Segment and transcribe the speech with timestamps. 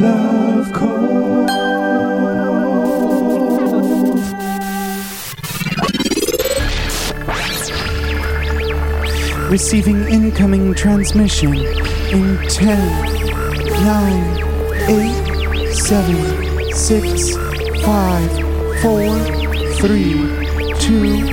[0.00, 1.50] Love Cult.
[9.50, 12.78] Receiving incoming transmission in 10,
[13.84, 14.42] 9,
[14.88, 17.36] 8, 7, 6,
[17.84, 18.30] 5,
[18.82, 19.18] 4,
[19.74, 20.12] 3,
[20.80, 21.26] 2,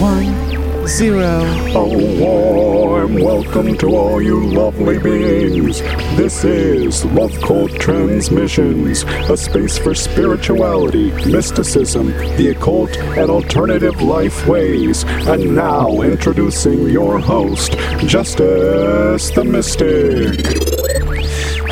[0.00, 0.45] 1,
[0.86, 1.20] 0.
[1.20, 5.80] A warm welcome to all you lovely beings.
[6.16, 14.46] This is Love Cult Transmissions, a space for spirituality, mysticism, the occult, and alternative life
[14.46, 15.02] ways.
[15.26, 17.72] And now introducing your host,
[18.06, 20.65] Justice the Mystic.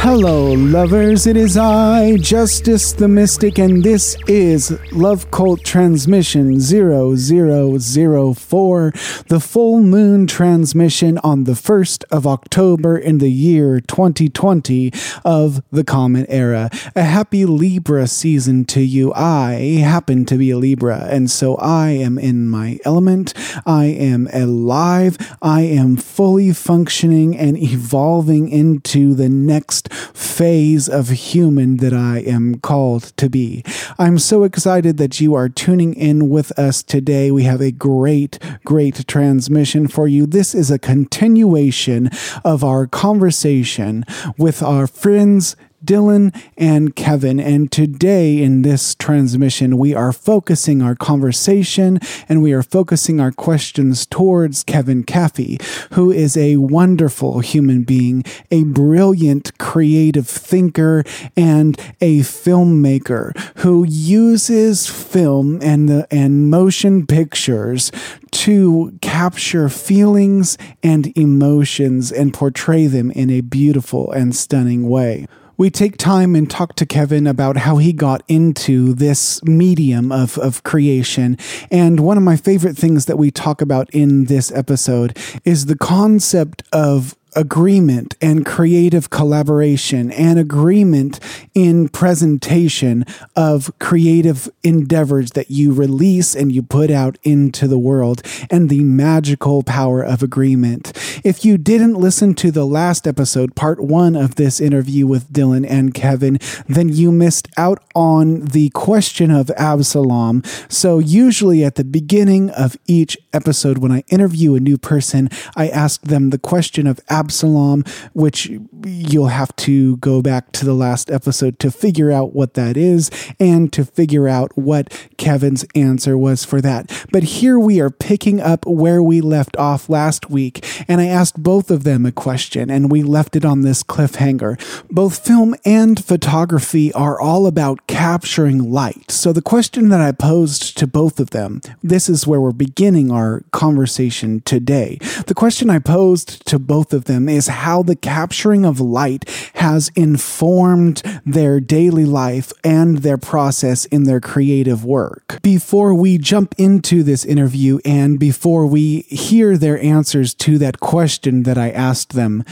[0.05, 1.27] Hello, lovers.
[1.27, 8.93] It is I, Justice the Mystic, and this is Love Cult Transmission 0004,
[9.29, 14.93] the full moon transmission on the 1st of October in the year 2020
[15.25, 16.69] of the Common Era.
[16.95, 19.11] A happy Libra season to you.
[19.15, 23.33] I happen to be a Libra, and so I am in my element.
[23.65, 25.17] I am alive.
[25.41, 32.57] I am fully functioning and evolving into the next phase of human that I am
[32.61, 33.65] called to be.
[33.99, 37.31] I'm so excited that you are tuning in with us today.
[37.31, 40.27] We have a great, great transmission for you.
[40.27, 42.11] This is a continuation
[42.45, 44.05] of our conversation
[44.37, 47.39] with our friends Dylan and Kevin.
[47.39, 53.33] And today in this transmission, we are focusing our conversation and we are focusing our
[53.33, 55.63] questions towards Kevin Caffey,
[55.93, 61.05] who is a wonderful human being, a brilliant creative thinker,
[61.37, 67.91] and a filmmaker who uses film and the and motion pictures
[68.31, 75.27] to capture feelings and emotions and portray them in a beautiful and stunning way
[75.57, 80.39] we take time and talk to Kevin about how he got into this medium of,
[80.39, 81.39] of creation.
[81.71, 85.77] And one of my favorite things that we talk about in this episode is the
[85.77, 91.21] concept of agreement and creative collaboration and agreement
[91.55, 93.05] in presentation
[93.37, 98.83] of creative endeavors that you release and you put out into the world and the
[98.85, 100.93] magical power of agreement.
[101.25, 105.67] If you didn't listen to the last episode, part one of this interview with Dylan
[105.69, 110.43] and Kevin, then you missed out on the question of Absalom.
[110.69, 115.69] So, usually at the beginning of each episode, when I interview a new person, I
[115.69, 118.51] ask them the question of Absalom Absalom, which
[118.85, 123.11] you'll have to go back to the last episode to figure out what that is
[123.41, 127.07] and to figure out what Kevin's answer was for that.
[127.11, 131.43] But here we are picking up where we left off last week, and I asked
[131.43, 134.61] both of them a question, and we left it on this cliffhanger.
[134.91, 139.11] Both film and photography are all about capturing light.
[139.11, 143.11] So the question that I posed to both of them, this is where we're beginning
[143.11, 144.99] our conversation today.
[145.27, 149.25] The question I posed to both of them them is how the capturing of light
[149.55, 155.39] has informed their daily life and their process in their creative work.
[155.43, 161.45] Before we jump into this interview and before we hear their answers to that question
[161.45, 162.45] that I asked them,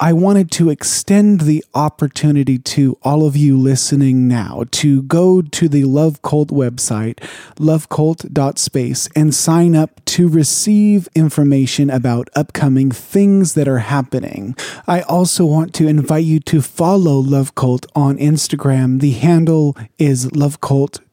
[0.00, 5.68] I wanted to extend the opportunity to all of you listening now to go to
[5.68, 7.18] the Love Cult website,
[7.56, 14.56] lovecult.space, and sign up to receive information about upcoming things that are happening happening.
[14.86, 19.00] I also want to invite you to follow Love Cult on Instagram.
[19.00, 20.34] The handle is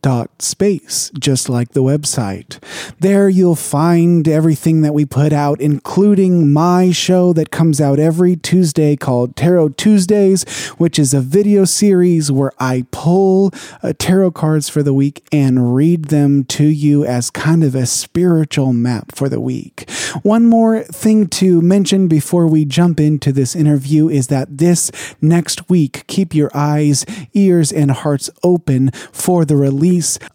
[0.04, 2.60] lovecult.space, just like the website.
[3.00, 8.36] There you'll find everything that we put out, including my show that comes out every
[8.36, 10.44] Tuesday called Tarot Tuesdays,
[10.78, 13.52] which is a video series where I pull
[13.84, 17.86] uh, tarot cards for the week and read them to you as kind of a
[17.86, 19.90] spiritual map for the week.
[20.24, 25.70] One more thing to mention before we jump into this interview is that this next
[25.70, 29.87] week, keep your eyes, ears, and hearts open for the release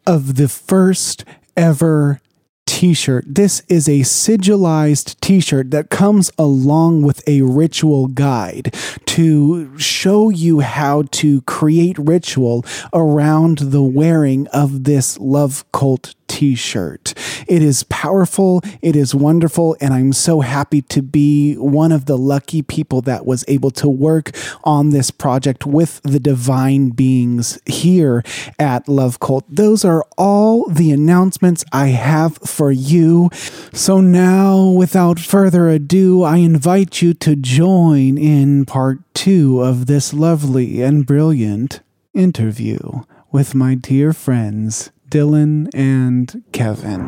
[0.06, 1.24] of the first
[1.56, 2.20] ever
[2.66, 3.24] t shirt.
[3.26, 8.74] This is a sigilized t shirt that comes along with a ritual guide
[9.06, 12.64] to show you how to create ritual
[12.94, 17.14] around the wearing of this love cult t shirt.
[17.46, 22.18] It is powerful, it is wonderful, and I'm so happy to be one of the
[22.18, 24.32] lucky people that was able to work
[24.64, 28.24] on this project with the divine beings here
[28.58, 29.44] at Love Cult.
[29.48, 33.30] Those are all the announcements I have for you.
[33.72, 40.12] So now, without further ado, I invite you to join in part two of this
[40.12, 41.82] lovely and brilliant
[42.14, 47.02] interview with my dear friends Dylan and Kevin.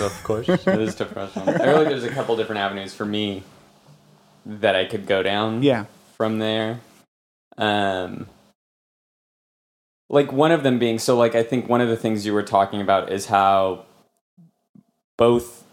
[0.00, 0.48] of course.
[0.48, 1.42] It is tough question.
[1.48, 3.42] I feel like there's a couple different avenues for me
[4.46, 5.64] that I could go down.
[5.64, 5.86] Yeah.
[6.16, 6.78] From there,
[7.56, 8.28] um,
[10.08, 11.16] like one of them being so.
[11.16, 13.86] Like I think one of the things you were talking about is how
[15.16, 15.64] both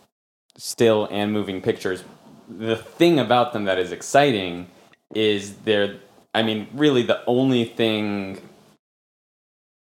[0.57, 2.03] still and moving pictures.
[2.49, 4.69] The thing about them that is exciting
[5.13, 5.99] is they're.
[6.35, 8.41] I mean, really, the only thing,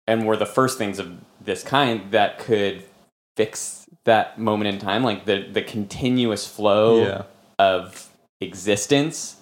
[0.06, 1.06] and were the first things of
[1.40, 2.84] this kind that could
[3.36, 7.22] fix that moment in time, like the the continuous flow Yeah.
[7.58, 8.08] of
[8.40, 9.36] existence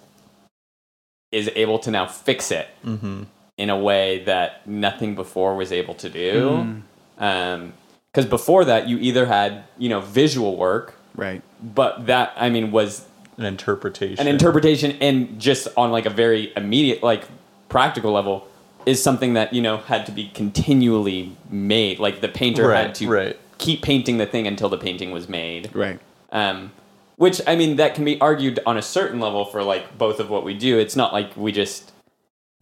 [1.32, 3.24] is able to now fix it Mm-hmm.
[3.58, 6.82] in a way that nothing before was able to do.
[7.16, 11.42] Because before that, you either had you know visual work, Right.
[11.62, 13.06] but that I mean was
[13.42, 14.18] An interpretation.
[14.20, 17.24] an interpretation and just on like a very immediate like
[17.68, 18.46] practical level
[18.86, 22.94] is something that you know had to be continually made like the painter Right, had
[22.96, 23.40] to right.
[23.58, 25.98] keep painting the thing until the painting was made Right.
[26.30, 26.70] um,
[27.16, 30.30] which i mean that can be argued on a certain level for like both of
[30.30, 31.90] what we do it's not like we just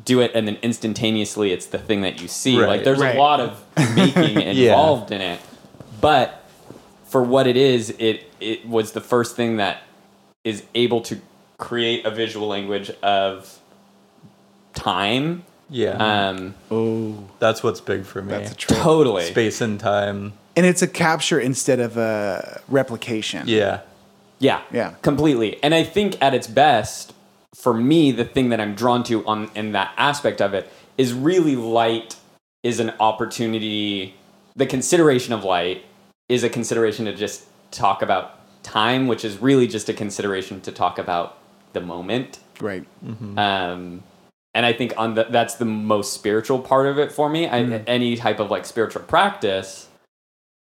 [0.05, 2.69] do it and then instantaneously it's the thing that you see Right.
[2.69, 3.17] like there's Right.
[3.17, 3.63] a lot of
[3.95, 5.41] making involved in it
[6.01, 6.43] but
[7.05, 9.83] for what it is it it was the first thing that
[10.45, 11.21] is able to
[11.59, 13.59] create a visual language of
[14.75, 16.29] time Yeah.
[16.29, 18.31] um Oh, that's what's big for me.
[18.33, 18.79] that's a trip.
[18.79, 20.33] totally Space and time.
[20.57, 23.45] And it's a capture instead of a replication.
[23.47, 23.81] Yeah.
[24.39, 24.63] Yeah.
[24.73, 24.95] Yeah.
[25.03, 25.63] Completely.
[25.63, 27.13] And I think at its best,
[27.55, 31.13] for me, the thing that I'm drawn to on in that aspect of it is
[31.13, 32.17] really light
[32.63, 34.15] is an opportunity
[34.57, 35.85] the consideration of light
[36.29, 40.73] is a consideration to just talk about time, which is really just a consideration to
[40.73, 41.39] talk about
[41.73, 42.39] the moment.
[42.61, 42.85] Right.
[43.37, 44.03] Um,
[44.55, 47.47] and I think on the, that's the most spiritual part of it for me.
[47.47, 49.89] I, Any type of like spiritual practice,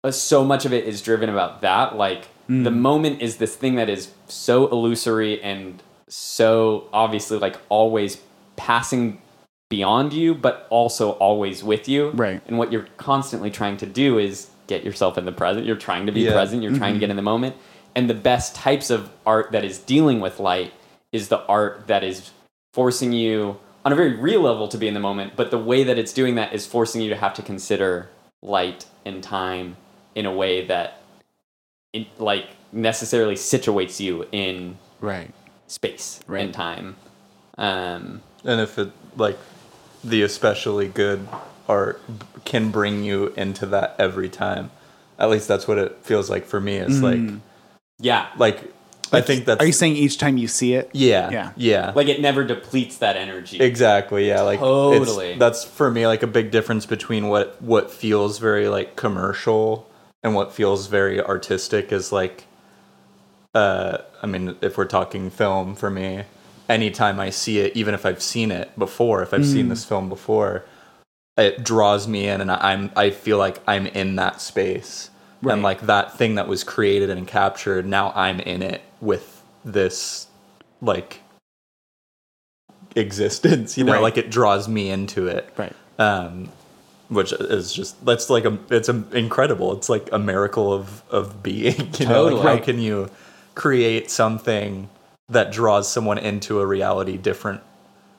[0.03, 1.95] uh, so much of it is driven about that.
[1.95, 8.17] Like the moment is this thing that is so illusory and so obviously like always
[8.57, 9.21] passing
[9.69, 12.09] beyond you, but also always with you.
[12.09, 12.41] Right.
[12.47, 15.65] And what you're constantly trying to do is get yourself in the present.
[15.65, 16.33] You're trying to be Yeah.
[16.33, 16.61] present.
[16.61, 17.55] You're trying to get in the moment.
[17.95, 20.73] And the best types of art that is dealing with light
[21.11, 22.31] is the art that is
[22.73, 25.35] forcing you on a very real level to be in the moment.
[25.35, 28.09] But the way that it's doing that is forcing you to have to consider
[28.41, 29.75] light and time
[30.15, 31.01] in a way that
[31.93, 35.31] it, like necessarily situates you in Right.
[35.67, 36.43] space Right.
[36.45, 36.95] and time.
[37.57, 39.37] Um, And if it like
[40.03, 41.27] the especially good
[41.67, 44.71] art b- can bring you into that every time.
[45.19, 46.77] At least that's what it feels like for me.
[46.77, 47.19] It's like
[48.01, 48.73] yeah, like
[49.13, 50.89] I think that's Are you saying each time you see it?
[50.93, 51.51] yeah Yeah.
[51.57, 53.59] yeah like it never depletes that energy.
[53.59, 54.27] Exactly.
[54.27, 54.41] Yeah.
[54.41, 55.37] Like it's- Totally.
[55.37, 59.89] That's for me like a big difference between what what feels very like commercial
[60.23, 62.45] and what feels very artistic is like.
[63.53, 66.23] Uh, I mean, if we're talking film, for me,
[66.69, 70.07] anytime I see it, even if I've seen it before, if I've seen this film
[70.07, 70.63] before,
[71.37, 75.09] it draws me in, and I'm I feel like I'm in that space,
[75.41, 75.53] Right.
[75.53, 77.85] and like that thing that was created and captured.
[77.87, 80.27] Now I'm in it with this,
[80.81, 81.21] like
[82.95, 84.01] existence you know Right.
[84.01, 85.73] like it draws me into it Right.
[85.97, 86.49] um
[87.07, 91.41] which is just that's like a it's a, incredible it's like a miracle of of
[91.41, 92.33] being you know Totally.
[92.43, 93.09] like how can you
[93.55, 94.89] create something
[95.29, 97.61] that draws someone into a reality different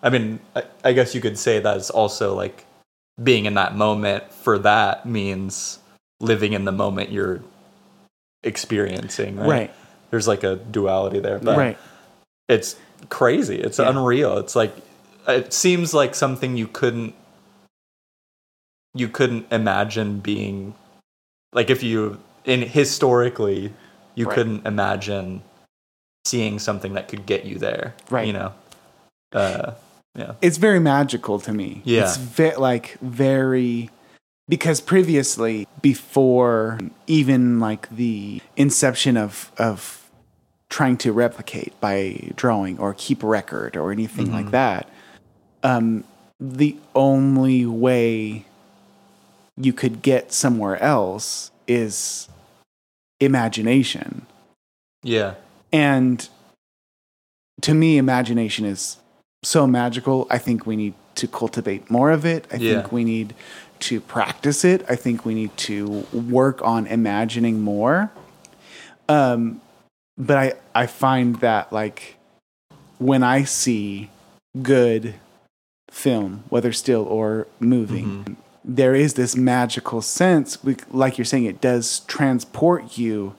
[0.02, 2.64] i mean I, I guess you could say that's also like
[3.22, 5.78] being in that moment for that means
[6.22, 7.40] living in the moment you're
[8.44, 9.74] experiencing right, Right.
[10.10, 11.78] there's like a duality there but Right.
[12.48, 12.76] it's
[13.08, 13.56] crazy.
[13.60, 13.90] It's Yeah.
[13.90, 14.38] unreal.
[14.38, 14.74] It's like
[15.28, 17.14] it seems like something you couldn't
[18.94, 20.74] you couldn't imagine being
[21.52, 23.72] like if you in historically
[24.14, 24.34] you Right.
[24.34, 25.42] couldn't imagine
[26.26, 27.94] seeing something that could get you there.
[28.10, 28.26] Right.
[28.26, 28.52] You know.
[29.32, 29.72] Uh
[30.16, 30.32] yeah.
[30.42, 31.80] It's very magical to me.
[31.84, 32.02] Yeah.
[32.02, 33.90] It's ve- like very
[34.48, 40.10] because previously before even like the inception of of
[40.68, 44.88] trying to replicate by drawing or keep record or anything like that
[45.62, 46.02] um
[46.40, 48.44] the only way
[49.56, 52.28] you could get somewhere else is
[53.20, 54.26] imagination.
[55.02, 55.34] Yeah.
[55.72, 56.28] And
[57.60, 58.96] to me, imagination is
[59.44, 60.26] so magical.
[60.30, 62.46] I think we need to cultivate more of it.
[62.50, 62.80] I Yeah.
[62.80, 63.34] think we need
[63.82, 64.84] to practice it.
[64.88, 68.10] I think we need to work on imagining more.
[69.08, 69.60] Um,
[70.16, 72.16] but I, I find that like
[72.98, 74.10] when I see
[74.62, 75.14] good
[75.90, 80.62] film, whether still or moving, there is this magical sense.
[80.62, 83.34] we- Like you're saying, it does transport you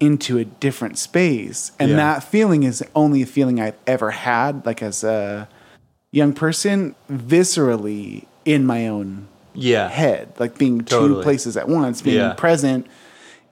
[0.00, 1.72] into a different space.
[1.78, 1.96] And Yeah.
[1.96, 5.48] that feeling is only a feeling I've ever had, like as a
[6.12, 9.88] young person, viscerally in my own Yeah.
[9.88, 12.32] head, like being two places at once, being Yeah.
[12.34, 12.86] present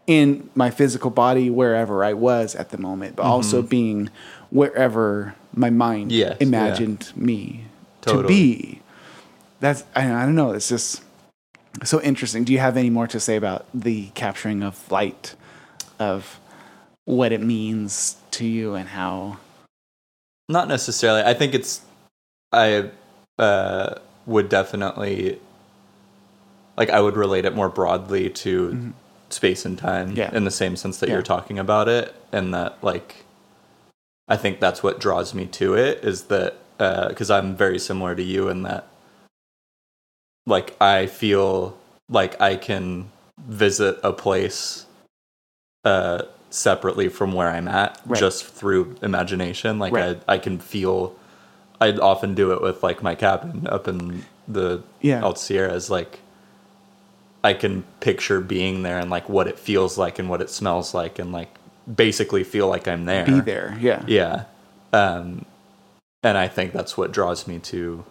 [0.06, 4.10] in my physical body wherever I was at the moment, but also being
[4.50, 6.18] wherever my mind Mm-hmm.
[6.18, 7.64] Yes, imagined me
[8.02, 8.80] to be.
[9.60, 10.52] That's I, I don't know.
[10.52, 11.02] It's just
[11.84, 12.42] so interesting.
[12.44, 15.34] Do you have any more to say about the capturing of light,
[15.98, 16.40] of
[17.04, 19.38] what it means to you and how?
[20.48, 21.22] Not necessarily.
[21.22, 21.80] I think it's.
[22.50, 22.90] I
[23.38, 23.94] uh,
[24.26, 25.38] would definitely.
[26.76, 28.92] Like, I would relate it more broadly to
[29.28, 30.16] space and time Mm-hmm.
[30.18, 30.34] Yeah.
[30.34, 31.16] in the same sense that Yeah.
[31.16, 32.14] you're talking about it.
[32.32, 33.24] And that, like,
[34.28, 38.22] I think that's what draws me to it is that, because I'm very similar to
[38.22, 38.88] you in that,
[40.46, 41.76] like, I feel
[42.08, 44.86] like I can visit a place
[45.84, 48.18] uh, separately from where I'm at Right.
[48.18, 49.78] just through imagination.
[49.78, 50.18] Like Right.
[50.28, 51.14] I, I can feel.
[51.82, 55.22] I'd often do it with like my cabin up in the Yeah.
[55.22, 55.90] Alta Sierras.
[55.90, 56.20] Like
[57.44, 60.94] I can picture being there and like what it feels like and what it smells
[60.94, 61.48] like and like
[61.92, 63.24] basically feel like I'm there.
[63.26, 64.44] Be there, yeah, Yeah.
[64.92, 65.44] Um,
[66.22, 68.04] and I think that's what draws me to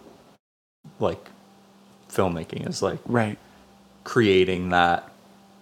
[1.00, 1.24] like
[2.10, 3.38] filmmaking is like right,
[4.04, 5.08] creating that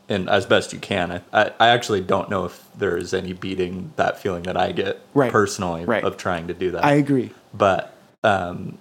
[0.09, 1.13] and as best you can.
[1.13, 4.73] I, I, I actually don't know if there is any beating that feeling that I
[4.73, 5.31] get Right.
[5.31, 6.03] personally Right.
[6.03, 6.85] of trying to do that.
[6.85, 7.31] I agree.
[7.55, 8.79] but um,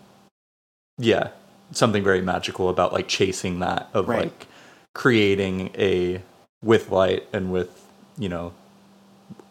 [0.97, 1.29] yeah,
[1.71, 4.23] something very magical about like chasing that of Right.
[4.25, 4.47] like
[4.93, 6.21] creating a
[6.63, 7.69] with light and with
[8.17, 8.53] you know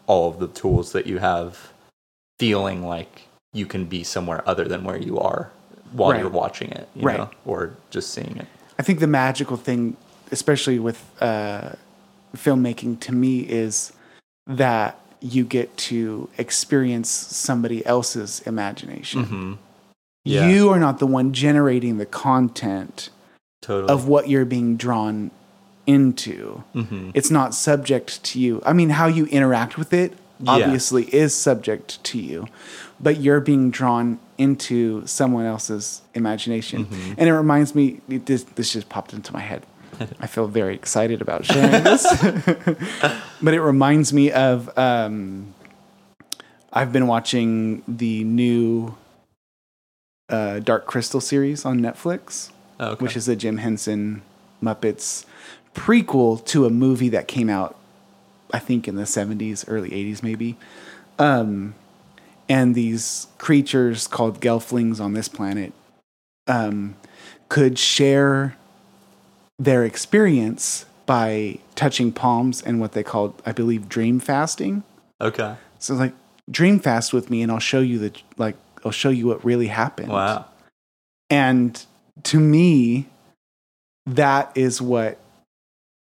[0.05, 1.71] all of the tools that you have,
[2.39, 5.51] feeling like you can be somewhere other than where you are
[5.91, 6.19] while Right.
[6.19, 7.17] you're watching it, you Right.
[7.17, 8.47] know, or just seeing it.
[8.77, 9.97] I think the magical thing,
[10.31, 11.71] especially with uh,
[12.35, 13.91] filmmaking, to me is
[14.47, 19.25] that you get to experience somebody else's imagination.
[19.25, 19.53] Mm-hmm.
[20.29, 20.47] Yeah.
[20.49, 23.09] You are not the one generating the content
[23.61, 23.91] Totally.
[23.91, 25.31] of what you're being drawn
[25.87, 26.63] into.
[26.75, 27.11] Mhm.
[27.13, 28.61] It's not subject to you.
[28.65, 30.51] I mean, how you interact with it Yeah.
[30.51, 32.45] obviously is subject to you,
[32.99, 36.85] but you're being drawn into someone else's imagination.
[36.85, 37.13] Mm-hmm.
[37.17, 39.65] And it reminds me, this, this just popped into my head.
[40.21, 42.05] I feel very excited about sharing this.
[43.41, 45.53] but it reminds me of um,
[46.71, 48.95] I've been watching the new
[50.29, 53.03] uh, Dark Crystal series on Netflix Oh, okay.
[53.03, 54.21] which is a Jim Henson
[54.63, 55.25] Muppets
[55.75, 57.75] prequel to a movie that came out,
[58.53, 60.55] I think, in the 70s, early 80s, maybe.
[61.17, 61.75] Um,
[62.47, 65.73] and these creatures called Gelflings on this planet
[66.47, 66.95] um,
[67.49, 68.55] could share
[69.57, 74.83] their experience by touching palms and what they called, I believe, dream fasting.
[75.19, 75.55] okay.
[75.79, 76.13] So like,
[76.49, 78.55] dream fast with me, and I'll show you the like,
[78.85, 80.09] I'll show you what really happened.
[80.09, 80.45] Wow.
[81.29, 81.83] And
[82.23, 83.07] to me,
[84.05, 85.19] that is what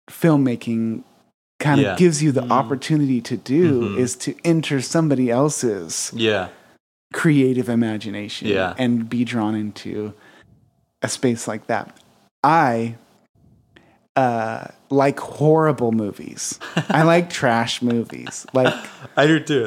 [0.09, 1.03] filmmaking
[1.59, 1.97] kind of Yeah.
[1.97, 3.99] gives you the opportunity to do Mhm.
[3.99, 6.49] is to enter somebody else's Yeah.
[7.13, 8.75] creative imagination Yeah.
[8.79, 10.15] and be drawn into
[11.03, 11.95] a space like that.
[12.43, 12.97] I
[14.21, 16.59] uh, like horrible movies.
[16.89, 18.47] I like trash movies.
[18.53, 18.75] Like
[19.17, 19.65] I do too.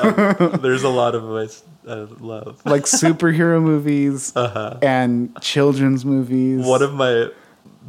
[0.00, 2.60] Um, there's a lot of ways I love.
[2.64, 4.78] like superhero movies Uh-huh.
[4.82, 6.64] and children's movies.
[6.66, 7.30] One of my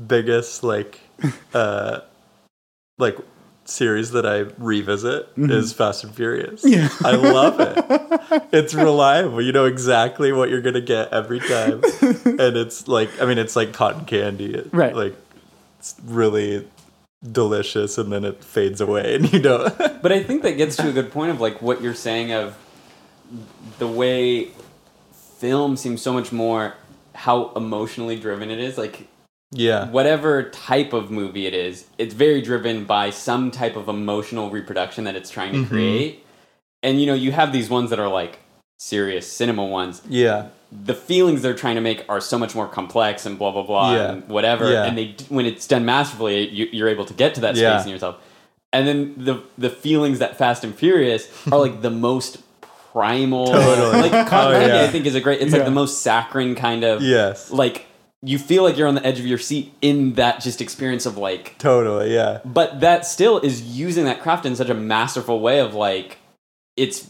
[0.07, 0.99] biggest like
[1.53, 1.99] uh
[2.97, 3.17] like
[3.65, 6.63] series that I revisit is Fast and Furious.
[6.63, 6.73] Mm-hmm.
[6.73, 6.89] Yeah.
[7.11, 8.43] I love it.
[8.51, 9.41] It's reliable.
[9.41, 11.81] You know exactly what you're gonna get every time.
[12.41, 14.53] And it's like I mean it's like cotton candy.
[14.55, 14.95] It- Right.
[14.95, 15.15] Like
[15.81, 16.67] it's really
[17.31, 20.87] delicious and then it fades away and you don't But I think that gets to
[20.89, 22.55] a good point of like what you're saying of
[23.79, 24.49] the way
[25.39, 26.75] film seems so much more
[27.15, 28.77] how emotionally driven it is.
[28.77, 29.07] Like
[29.51, 29.89] Yeah.
[29.89, 35.03] whatever type of movie it is, it's very driven by some type of emotional reproduction
[35.05, 35.67] that it's trying to Mhm.
[35.69, 36.23] create.
[36.83, 38.37] And you know, you have these ones that are like
[38.77, 40.49] serious cinema ones, Yeah.
[40.71, 43.93] The feelings they're trying to make are so much more complex and blah blah blah
[43.95, 44.11] Yeah.
[44.11, 44.71] and whatever.
[44.71, 44.85] Yeah.
[44.85, 47.83] And they when it's done masterfully, you, you're able to get to that space Yeah.
[47.83, 48.17] in yourself.
[48.73, 52.37] And then the the feelings that Fast and Furious are like the most
[52.93, 53.47] primal.
[53.51, 54.09] Totally.
[54.09, 54.83] Like Cotton Oh, yeah.
[54.83, 55.41] I think is a great.
[55.41, 57.01] It's like the most saccharine kind of.
[57.01, 57.51] Yes.
[57.51, 57.85] Like
[58.23, 61.17] you feel like you're on the edge of your seat in that just experience of
[61.17, 62.39] like Totally, yeah.
[62.45, 66.19] but that still is using that craft in such a masterful way of like
[66.77, 67.09] it's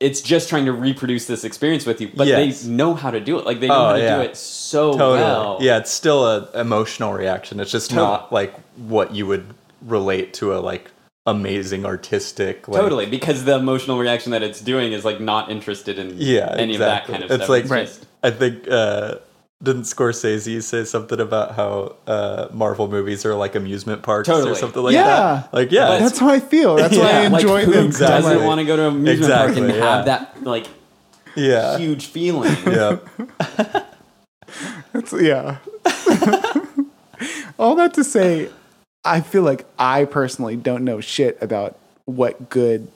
[0.00, 2.62] it's just trying to reproduce this experience with you but Yes.
[2.62, 4.16] they know how to do it like they know Oh, how to yeah.
[4.16, 5.18] do it so Totally.
[5.18, 7.60] well Yeah, it's still a emotional reaction.
[7.60, 8.06] It's just Totally.
[8.06, 9.46] not like what you would
[9.82, 10.90] relate to a like
[11.26, 15.98] amazing artistic like, totally because the emotional reaction that it's doing is like not interested
[15.98, 16.74] in Yeah, any exactly.
[16.74, 17.98] of that kind of it's stuff like it's Right.
[18.22, 19.16] I think uh
[19.64, 24.82] didn't Scorsese say something about how uh Marvel movies are like amusement parks or something
[24.82, 25.04] like Yeah.
[25.06, 25.54] that?
[25.54, 26.76] Like yeah, But- That's how I feel.
[26.76, 27.86] That's why I Yeah, like enjoy who them.
[27.86, 28.32] Exactly.
[28.32, 29.74] doesn't want to go to an amusement park and yeah.
[29.96, 30.66] have that like
[31.34, 31.78] yeah.
[31.78, 32.98] huge feeling Yeah.
[34.94, 35.56] It's- yeah.
[37.58, 38.50] All that to say,
[39.04, 42.88] I feel like I personally don't know shit about what good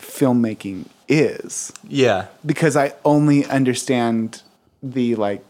[0.00, 2.26] filmmaking is Yeah.
[2.44, 4.42] because I only understand
[4.82, 5.44] the like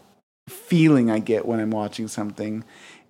[0.47, 2.63] feeling I get when I'm watching something,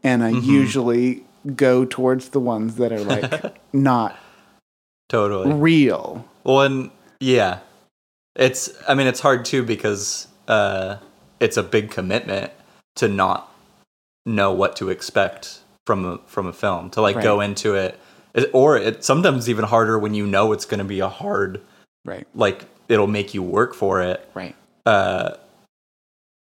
[0.03, 0.49] and I Mm-hmm.
[0.49, 1.23] usually
[1.55, 4.17] go towards the ones that are like not
[5.09, 5.53] Totally.
[5.53, 6.25] real.
[6.43, 7.59] Well, and yeah,
[8.35, 8.69] it's.
[8.87, 10.97] I mean, it's hard too because uh,
[11.39, 12.51] it's a big commitment
[12.95, 13.51] to not
[14.25, 16.89] know what to expect from a from a film.
[16.91, 17.99] To like go into it,
[18.33, 21.61] it- or it's sometimes even harder when you know it's going to be a hard.
[22.03, 22.27] Right.
[22.33, 24.27] Like it'll make you work for it.
[24.33, 24.55] Right.
[24.85, 25.35] Uh,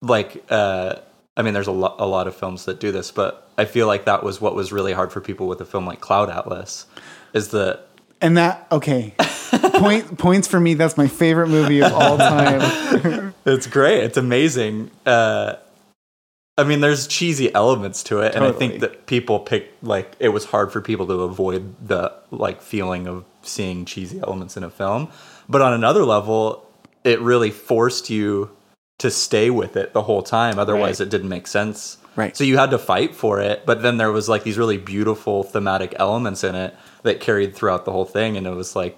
[0.02, 0.96] like uh,
[1.36, 3.86] I mean, there's a lot a lot of films that do this, but I feel
[3.86, 6.86] like that was what was really hard for people with a film like Cloud Atlas,
[7.32, 7.86] is that
[8.20, 9.14] And that okay.
[9.50, 10.74] Point points for me.
[10.74, 13.34] That's my favorite movie of all time.
[13.46, 14.04] It's great.
[14.04, 14.90] It's amazing.
[15.06, 15.54] Uh,
[16.58, 20.28] I mean, there's cheesy elements to it, and I think that people pick like it
[20.28, 24.70] was hard for people to avoid the like feeling of seeing cheesy elements in a
[24.70, 25.08] film.
[25.48, 26.68] But on another level,
[27.02, 28.50] it really forced you
[29.00, 30.58] to stay with it the whole time.
[30.58, 31.06] Otherwise, Right.
[31.06, 31.98] it didn't make sense.
[32.16, 32.36] Right.
[32.36, 35.42] So you had to fight for it, but then there was like these really beautiful
[35.42, 38.96] thematic elements in it that carried throughout the whole thing, and it was like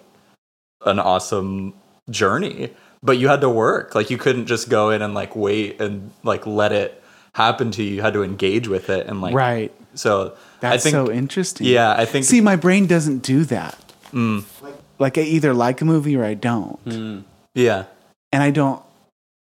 [0.85, 1.75] an awesome
[2.11, 2.71] journey.
[3.03, 3.95] But you had to work.
[3.95, 7.03] Like you couldn't just go in and like wait and like let it
[7.35, 7.97] happen to you.
[7.97, 9.73] You had to engage with it and like right.
[9.95, 11.67] So That's I think so interesting.
[11.67, 13.79] yeah, I think See, my brain doesn't do that.
[14.13, 14.45] Mm.
[14.63, 17.85] Like, like I either like a movie or I don't, yeah,
[18.33, 18.83] and I don't.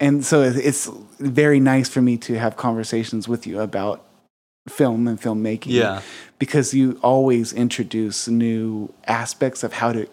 [0.01, 4.05] And so it's very nice for me to have conversations with you about
[4.69, 5.67] film and filmmaking.
[5.73, 6.03] yeah,
[6.39, 10.07] because you always introduce new aspects of how to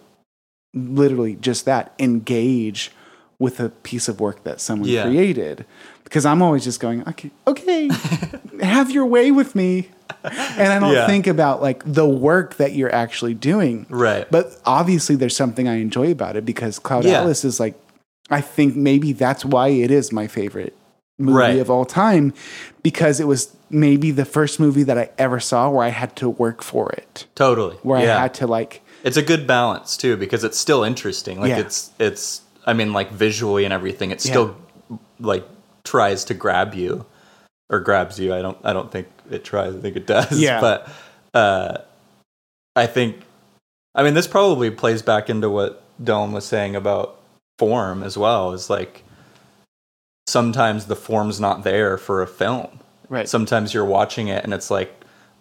[0.74, 2.92] literally just that engage
[3.38, 5.04] with a piece of work that someone Yeah.
[5.04, 5.66] created
[6.06, 7.90] because i'm always just going okay okay
[8.62, 9.90] have your way with me
[10.24, 11.06] and i don't Yeah.
[11.08, 14.30] think about like the work that you're actually doing right.
[14.32, 17.20] but obviously there's something i enjoy about it because cloud Yeah.
[17.22, 17.76] atlas is like
[18.30, 20.76] i think maybe that's why it is my favorite
[21.18, 21.60] movie Right.
[21.60, 22.34] of all time
[22.84, 26.30] because it was maybe the first movie that i ever saw where i had to
[26.30, 27.76] work for it totally.
[27.84, 28.18] where yeah.
[28.18, 31.40] i had to like it's a good balance too because it's still interesting.
[31.40, 31.60] Like Yeah.
[31.60, 34.10] it's it's I mean like visually and everything.
[34.10, 34.58] It still
[35.20, 35.48] like
[35.84, 37.06] tries to grab you
[37.70, 38.34] or grabs you.
[38.34, 39.76] I don't I don't think it tries.
[39.76, 40.40] I think it does.
[40.40, 40.60] Yeah.
[40.60, 40.90] But
[41.36, 41.78] uh,
[42.76, 43.18] I think
[43.94, 47.15] I mean this probably plays back into what Dylan was saying about
[47.58, 48.52] form as well.
[48.54, 49.04] Is like
[50.28, 52.80] sometimes the form's not there for a film.
[53.10, 54.94] right Sometimes you're watching it and it's like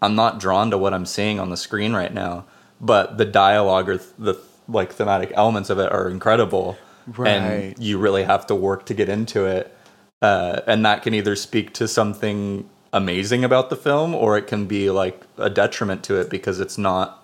[0.02, 2.44] I'm not drawn to what I'm seeing on the screen right now,
[2.80, 4.34] but the dialogue or the
[4.68, 7.28] like thematic elements of it are incredible, Right.
[7.30, 9.74] and you really have to work to get into it.
[10.22, 14.66] Uh, and that can either speak to something amazing about the film, or it can
[14.66, 17.22] be like a detriment to it because it's not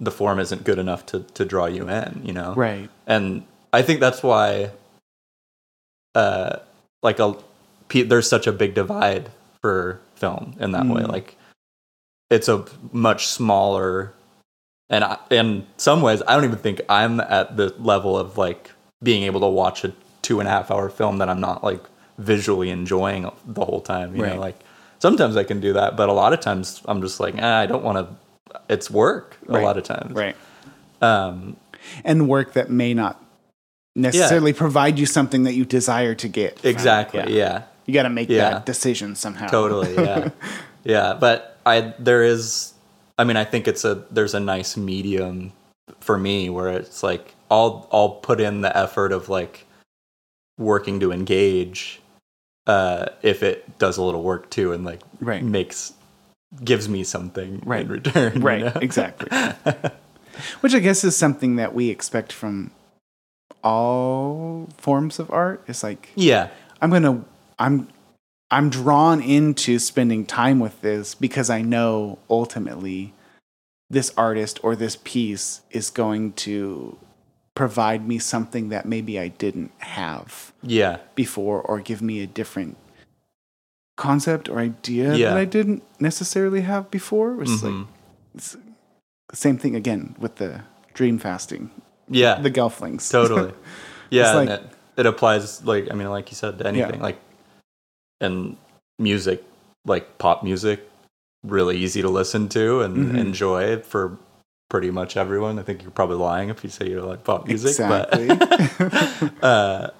[0.00, 2.20] the form isn't good enough to to draw you in.
[2.24, 3.44] You know, right and
[3.76, 4.70] I think that's why,
[6.14, 6.60] uh,
[7.02, 7.36] like a
[7.90, 11.02] there's such a big divide for film in that way.
[11.02, 11.08] Mm.
[11.08, 11.36] Like,
[12.30, 14.14] it's a much smaller,
[14.88, 18.70] and I, in some ways, I don't even think I'm at the level of like
[19.02, 21.82] being able to watch a two and a half hour film that I'm not like
[22.16, 24.16] visually enjoying the whole time.
[24.16, 24.34] You Right.
[24.34, 24.58] know, like
[24.98, 27.66] sometimes I can do that, but a lot of times I'm just like, ah, I
[27.66, 28.62] don't want to.
[28.70, 29.62] It's work a Right.
[29.62, 30.12] lot of times.
[30.14, 30.34] right
[31.02, 31.58] Um,
[32.04, 33.22] and work that may not
[33.96, 36.70] necessarily provide you something that you desire to get from it.
[36.70, 37.36] exactly.
[37.36, 37.62] yeah.
[37.86, 38.50] you got to make Yeah.
[38.50, 40.28] that decision somehow totally yeah
[40.84, 42.74] yeah but i there is
[43.18, 45.52] i mean i think it's a there's a nice medium
[46.00, 49.66] for me where it's like i'll i'll put in the effort of like
[50.58, 52.00] working to engage
[52.66, 55.42] uh, if it does a little work too and like Right.
[55.42, 55.92] makes
[56.64, 57.82] gives me something Right.
[57.82, 58.34] in return.
[58.36, 58.80] you right know?
[58.80, 59.28] exactly
[60.60, 62.70] which i guess is something that we expect from
[63.66, 66.48] all forms of art it's like Yeah.
[66.80, 67.24] i'm gonna
[67.58, 67.88] i'm
[68.50, 73.12] i'm drawn into spending time with this because i know ultimately
[73.90, 76.96] this artist or this piece is going to
[77.54, 80.98] provide me something that maybe i didn't have Yeah.
[81.14, 82.76] before or give me a different
[83.96, 85.30] concept or idea Yeah.
[85.30, 87.40] that I didn't necessarily have before.
[87.42, 87.78] It's Mhm.
[87.78, 87.86] like
[88.34, 88.56] it's
[89.30, 90.50] the same thing again with the
[90.92, 91.70] dream fasting,
[92.08, 92.38] Yeah.
[92.40, 93.10] the gelflings.
[93.10, 93.52] totally.
[94.10, 94.34] Yeah.
[94.34, 94.62] like- it,
[94.98, 97.00] it applies like I mean, like you said, to anything.
[97.00, 97.18] Like
[98.20, 98.56] and
[98.98, 99.42] music,
[99.84, 100.88] like pop music,
[101.44, 103.18] really easy to listen to and Mhm.
[103.18, 104.16] enjoy for
[104.70, 105.58] pretty much everyone.
[105.58, 107.70] I think you're probably lying if you say you like pop music.
[107.70, 108.28] Exactly.
[108.28, 109.90] But uh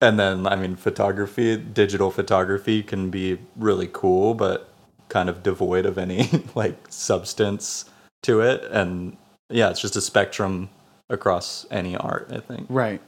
[0.00, 4.68] and then I mean photography, digital photography can be really cool, but
[5.08, 7.86] kind of devoid of any like substance
[8.24, 8.64] to it.
[8.70, 9.16] And
[9.50, 10.68] yeah, it's just a spectrum
[11.10, 12.66] across any art, I think.
[12.68, 13.00] right.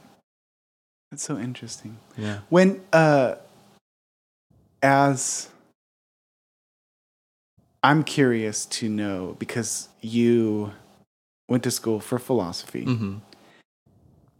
[1.11, 1.97] That's so interesting.
[2.17, 2.39] Yeah.
[2.49, 3.35] When uh
[4.83, 5.49] as
[7.83, 10.73] I'm curious to know because you
[11.47, 12.83] went to school for philosophy.
[12.83, 13.15] hmm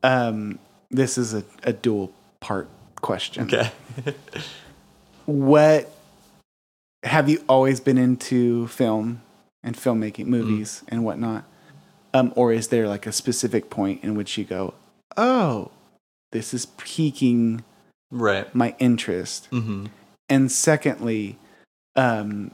[0.03, 0.59] Um
[0.91, 2.67] this is a, a dual part
[3.01, 3.45] question.
[3.45, 3.71] Okay.
[5.25, 5.89] what
[7.03, 9.21] have you always been into film
[9.63, 10.35] and filmmaking Mm.
[10.37, 11.43] movies and whatnot
[12.17, 14.73] um, or is there like a specific point in which you go
[15.17, 15.71] oh
[16.32, 17.63] this is piquing
[18.12, 18.53] right.
[18.56, 19.86] my interest hmm
[20.30, 21.38] and secondly
[21.95, 22.51] um,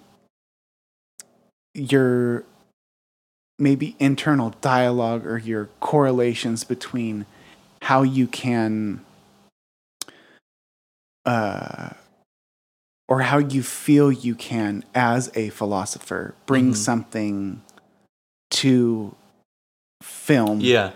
[1.74, 2.44] your
[3.58, 7.26] maybe internal dialogue or your correlations between
[7.84, 9.04] how you can
[11.26, 11.90] uh,
[13.08, 16.76] or how you feel you can as a philosopher bring Mhm.
[16.76, 17.62] something
[18.52, 19.16] to
[20.04, 20.92] film Yeah.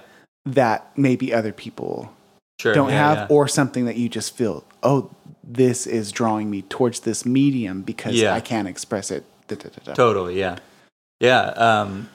[0.45, 2.11] that maybe other people
[2.59, 2.73] Sure.
[2.73, 3.35] don't yeah, have yeah.
[3.35, 5.09] or something that you just feel oh
[5.43, 8.33] this is drawing me towards this medium because Yeah.
[8.33, 9.93] i can't express it Da, da, da.
[9.93, 10.57] Totally, yeah.
[11.21, 12.09] Yeah, um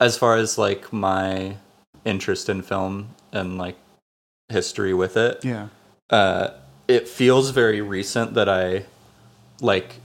[0.00, 1.56] as far as like my
[2.04, 3.76] interest in film and like
[4.50, 5.68] history with it, yeah
[6.10, 6.50] uh
[6.86, 8.84] it feels very recent that I
[9.60, 9.96] like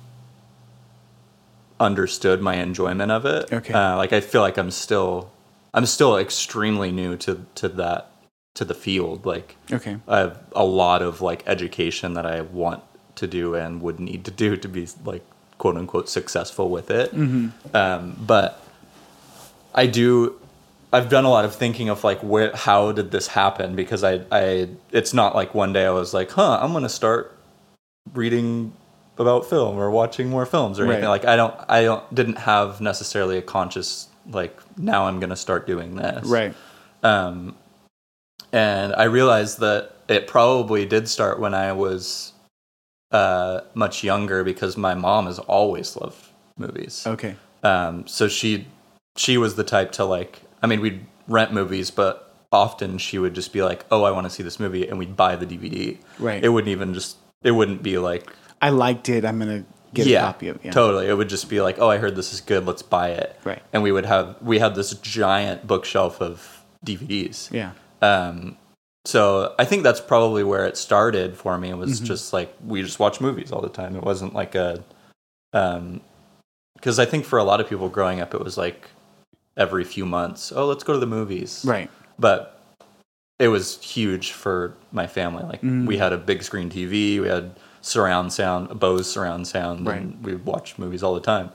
[1.80, 3.52] understood my enjoyment of it.
[3.52, 3.74] Okay.
[3.74, 5.32] Uh, like I feel like I'm still
[5.74, 8.12] I'm still extremely new to to that
[8.56, 9.26] to the field.
[9.26, 12.84] Like okay I have a lot of like education that I want
[13.16, 15.24] to do and would need to do to be like
[15.58, 17.14] quote unquote successful with it.
[17.74, 18.60] Um, but
[19.74, 20.40] I do.
[20.92, 24.22] I've done a lot of thinking of like where how did this happen because I
[24.32, 27.36] I it's not like one day I was like huh I'm gonna start
[28.14, 28.74] reading
[29.18, 31.10] about film or watching more films or anything Right.
[31.10, 35.68] like I don't I don't didn't have necessarily a conscious like now I'm gonna start
[35.68, 36.54] doing this right
[37.04, 37.56] um,
[38.52, 42.34] and I realized that it probably did start when I was
[43.12, 47.04] uh, much younger because my mom has always loved movies.
[47.06, 48.68] okay Um, so she
[49.16, 50.42] she was the type to like.
[50.62, 54.26] I mean, we'd rent movies, but often she would just be like, "Oh, I want
[54.26, 55.98] to see this movie," and we'd buy the DVD.
[56.20, 57.18] right It wouldn't even just.
[57.44, 58.32] It wouldn't be like
[58.62, 60.72] i liked it i'm gonna get yeah, a copy of it yeah.
[60.72, 61.08] totally.
[61.08, 62.66] It would just be like, "Oh, I heard this is good.
[62.66, 63.62] Let's buy it." Right.
[63.74, 67.52] And we would have we had this giant bookshelf of DVDs.
[67.52, 68.58] yeah Um,
[69.06, 71.70] so I think that's probably where it started for me.
[71.70, 72.06] It was Mm-hmm.
[72.06, 73.96] just like we just watch movies all the time.
[73.96, 74.84] It wasn't like a,
[75.54, 76.02] um,
[76.76, 78.90] because I think for a lot of people growing up, it was like
[79.58, 80.52] every few months.
[80.56, 81.64] Oh, let's go to the movies.
[81.66, 82.60] right But
[83.40, 85.44] it was huge for my family.
[85.44, 85.86] Like Mm.
[85.86, 87.20] we had a big screen TV.
[87.20, 90.02] We had surround sound, a Bose surround sound, Right.
[90.02, 91.52] and we watch movies all the time.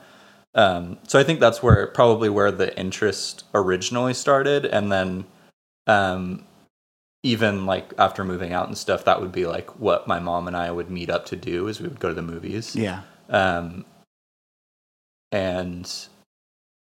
[0.55, 5.25] Um, so I think that's where probably where the interest originally started, and then
[5.87, 6.45] um,
[7.23, 10.55] even like after moving out and stuff, that would be like what my mom and
[10.55, 12.75] I would meet up to do is we would go to the movies.
[12.75, 13.85] yeah Um,
[15.31, 15.91] and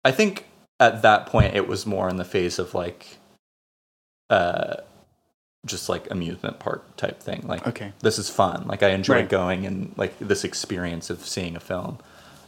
[0.03, 0.45] I think
[0.79, 3.17] at that point it was more in the phase of like,
[4.29, 4.77] uh,
[5.65, 7.43] just like amusement park type thing.
[7.45, 7.91] Like, Okay.
[7.99, 8.65] this is fun.
[8.67, 9.29] Like I enjoy Right.
[9.29, 11.97] going and like this experience of seeing a film.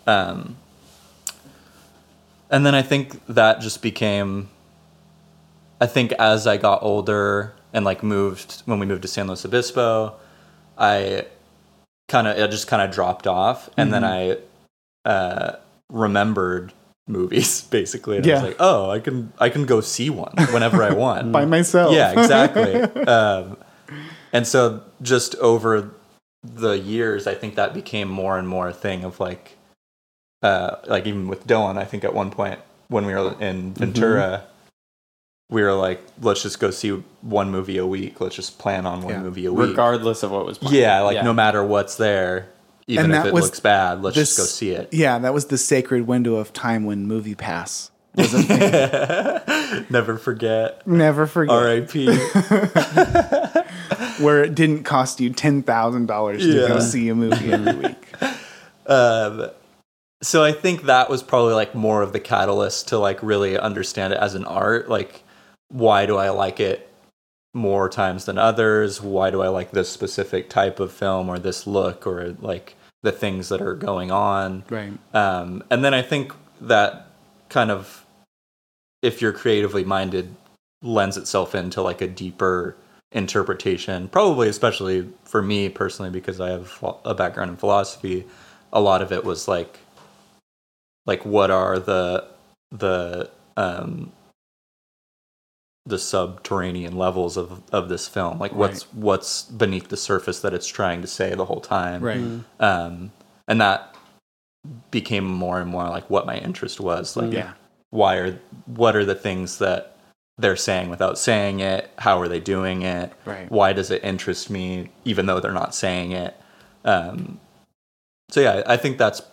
[0.08, 0.56] Um,
[2.50, 4.50] and then I think that just became.
[5.80, 9.46] I think as I got older and like moved when we moved to San Luis
[9.46, 10.16] Obispo,
[10.78, 11.26] I
[12.08, 14.38] kind of it just kind of dropped off, and then I
[15.06, 15.56] uh,
[15.90, 16.74] remembered
[17.12, 18.18] movies basically.
[18.18, 18.36] And I Yeah.
[18.36, 21.94] was like, oh, I can I can go see one whenever I want by myself
[21.94, 22.74] yeah, exactly.
[23.08, 23.58] um,
[24.34, 25.92] and so just over
[26.44, 29.58] the years, I think that became more and more a thing of like,
[30.42, 34.44] uh, like even with Dylan, I think at one point when we were in Ventura,
[35.50, 38.20] we were like, let's just go see one movie a week.
[38.22, 39.22] Let's just plan on one Yeah.
[39.22, 39.70] movie a week.
[39.70, 40.76] regardless of what was planned.
[40.78, 42.48] yeah, like no matter what's there,
[42.92, 44.94] even And if that it was looks bad, let's just go see it.
[44.94, 49.86] Yeah, that was the sacred window of time when Movie Pass was a thing.
[49.90, 50.86] Never forget.
[50.86, 51.56] Never forget.
[51.56, 52.08] R.I.P.
[54.24, 58.08] Where it didn't cost you ten thousand dollars to go see a movie every week.
[58.88, 59.50] um,
[60.22, 64.14] so I think that was probably like more of the catalyst to like really understand
[64.14, 64.90] it as an art.
[64.90, 65.24] Like,
[65.70, 66.88] why do I like it
[67.54, 69.02] more times than others?
[69.02, 73.12] Why do I like this specific type of film or this look or like the
[73.12, 74.64] things that are going on?
[74.70, 74.94] Right.
[75.14, 77.08] Um, and then I think that
[77.50, 78.06] kind of,
[79.02, 80.36] if you're creatively minded,
[80.84, 82.76] lends itself into like a deeper
[83.12, 84.08] interpretation.
[84.08, 88.26] Probably, especially for me personally, because I have a background in philosophy.
[88.74, 89.80] A lot of it was like,
[91.06, 92.28] like what are the
[92.72, 94.12] the um,
[95.86, 98.40] the subterranean levels of of this film?
[98.40, 102.02] Like what's what's beneath the surface that it's trying to say the whole time?
[102.04, 102.24] Right.
[102.60, 103.12] um,
[103.48, 103.96] and that
[104.92, 107.54] became more and more like what my interest was like Yeah.
[107.90, 109.98] why are what are the things that
[110.38, 113.50] they're saying without saying it how are they doing it Right.
[113.52, 116.36] why does it interest me even though they're not saying it
[116.86, 117.40] um,
[118.30, 119.24] so yeah i think that's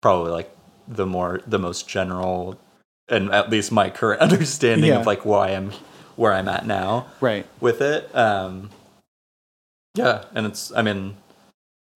[0.00, 0.50] probably like
[0.88, 2.58] the more the most general
[3.10, 5.00] and at least my current understanding Yeah.
[5.00, 5.70] of like why i'm
[6.18, 7.46] where i'm at now Right.
[7.60, 8.14] with it.
[8.14, 8.70] Um,
[9.94, 11.16] yeah, and it's I mean,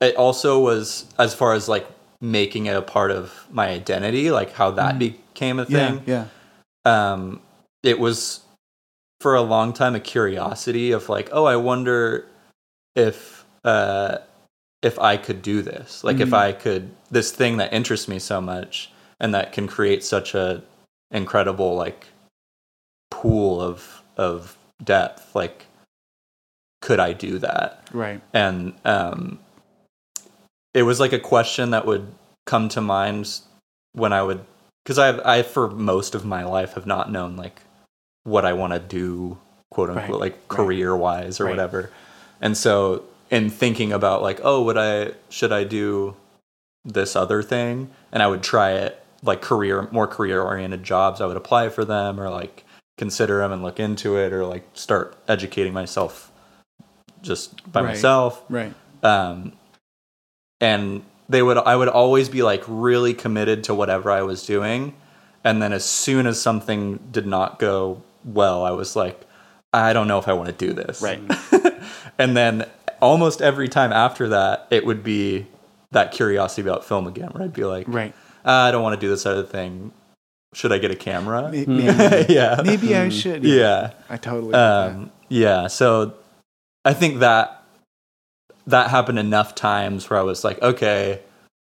[0.01, 1.87] it also was as far as like
[2.21, 5.71] making it a part of my identity, like how that became a Mm.
[5.71, 5.79] Yeah.
[5.91, 6.03] thing.
[6.07, 6.25] Yeah.
[6.85, 7.41] Um,
[7.83, 8.41] it was
[9.21, 12.27] for a long time a curiosity of like, oh, I wonder
[12.97, 14.19] if uh,
[14.83, 16.39] if I could do this, like if Mhm.
[16.49, 20.63] I could this thing that interests me so much and that can create such a
[21.13, 22.07] incredible like
[23.11, 25.67] pool of of depth like
[26.81, 27.89] could i do that?
[27.93, 28.21] Right.
[28.33, 29.39] and um
[30.75, 32.07] it was like a question that would
[32.47, 33.41] come to mind
[33.93, 34.41] when i would
[34.85, 37.61] because i i for most of my life have not known like
[38.25, 39.39] what i want to do
[39.71, 41.51] quote unquote Right, like career wise or Right.
[41.51, 41.91] whatever.
[42.41, 46.17] And so in thinking about like oh would i should i do
[46.85, 47.91] this other thing?
[48.11, 51.85] And i would try it like career more career oriented jobs i would apply for
[51.85, 52.65] them or like
[52.99, 56.31] consider them and look into it or like start educating myself
[57.23, 57.89] just by Right.
[57.91, 58.75] myself Right.
[59.03, 59.53] um
[60.61, 64.95] and they would i would always be like really committed to whatever i was doing
[65.45, 69.23] and then as soon as something did not go well i was like
[69.73, 71.21] i don't know if i want to do this Right.
[72.19, 72.67] and then
[73.01, 75.47] almost every time after that it would be
[75.93, 78.15] that curiosity about film again where i'd be like Right.
[78.45, 79.93] "Ah, i don't want to do this other thing
[80.55, 81.73] should i get a camera Maybe,
[82.33, 83.45] yeah maybe I should.
[83.45, 84.55] yeah I totally.
[84.55, 86.15] um, yeah so
[86.85, 87.63] i think that
[88.67, 91.21] that happened enough times where i was like okay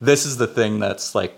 [0.00, 1.36] this is the thing that's like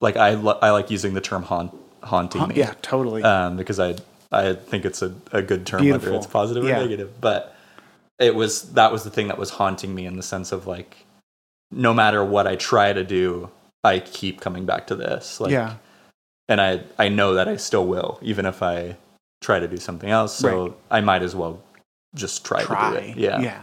[0.00, 2.74] like i, lo- I like using the term haunt, haunting me yeah.
[2.82, 3.22] Totally.
[3.22, 3.94] um, because i
[4.32, 6.08] i think it's a, a good term Beautiful.
[6.08, 6.78] whether it's positive Yeah.
[6.78, 7.54] or negative but
[8.18, 10.96] it was that was the thing that was haunting me in the sense of like
[11.70, 13.48] no matter what i try to do
[13.84, 15.76] i keep coming back to this like yeah.
[16.48, 18.96] And I I know that I still will, even if I
[19.40, 20.36] try to do something else.
[20.36, 21.62] So I might as well
[22.14, 22.96] just try, to do Try.
[22.98, 23.16] it.
[23.16, 23.40] Yeah.
[23.40, 23.62] Yeah.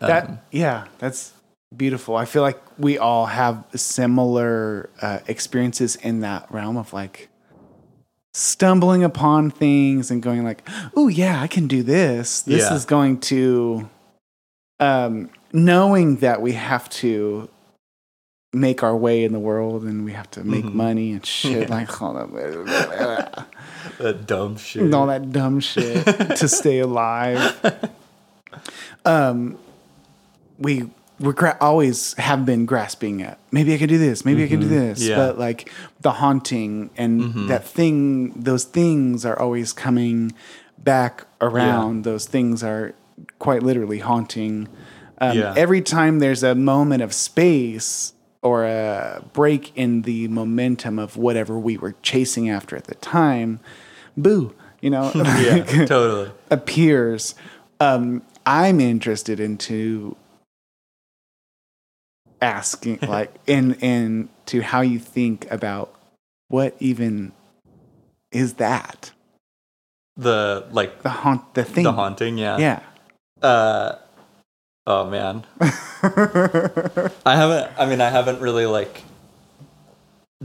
[0.00, 0.28] That.
[0.28, 0.86] Um, yeah.
[0.98, 1.32] That's
[1.76, 2.16] beautiful.
[2.16, 7.28] I feel like we all have similar uh, experiences in that realm of like
[8.32, 12.42] stumbling upon things and going like, "Oh yeah, I can do this.
[12.42, 12.74] This Yeah.
[12.76, 13.88] is going to,"
[14.80, 17.48] um, knowing that we have to
[18.54, 20.74] make our way in the world and we have to make Mhm.
[20.74, 21.74] money and shit Yeah.
[21.74, 23.46] like all that,
[23.98, 24.82] that dumb shit.
[24.82, 26.04] and all that dumb shit
[26.36, 27.40] to stay alive.
[29.04, 29.58] Um,
[30.58, 30.88] we
[31.20, 34.60] we gra- always have been grasping at maybe I can do this, maybe I can
[34.60, 35.10] do this, Mm-hmm.
[35.10, 35.16] Yeah.
[35.16, 37.48] but like the haunting and Mhm.
[37.48, 40.32] that thing, those things are always coming
[40.78, 42.04] back around.
[42.04, 42.94] Those things are
[43.38, 44.68] quite literally haunting.
[45.20, 45.52] Um, Yeah.
[45.56, 48.13] Every time there's a moment of space
[48.44, 53.58] or a break in the momentum of whatever we were chasing after at the time,
[54.16, 56.30] boo, you know, yeah, totally.
[56.50, 57.34] appears.
[57.80, 60.16] Um, I'm interested into
[62.40, 65.94] asking, like, in in to how you think about
[66.48, 67.32] what even
[68.30, 69.12] is that
[70.16, 71.84] The like the haunt the thing.
[71.84, 72.36] the haunting.
[72.38, 72.58] Yeah.
[72.58, 72.80] Yeah.
[73.42, 73.98] Uh,
[74.86, 75.44] Oh man.
[76.02, 79.02] I haven't I mean I haven't really like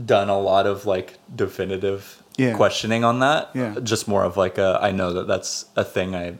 [0.02, 2.54] done a lot of like definitive Yeah.
[2.56, 3.50] questioning on that.
[3.54, 3.74] Yeah.
[3.82, 6.38] Just more of like a I know that that's a thing I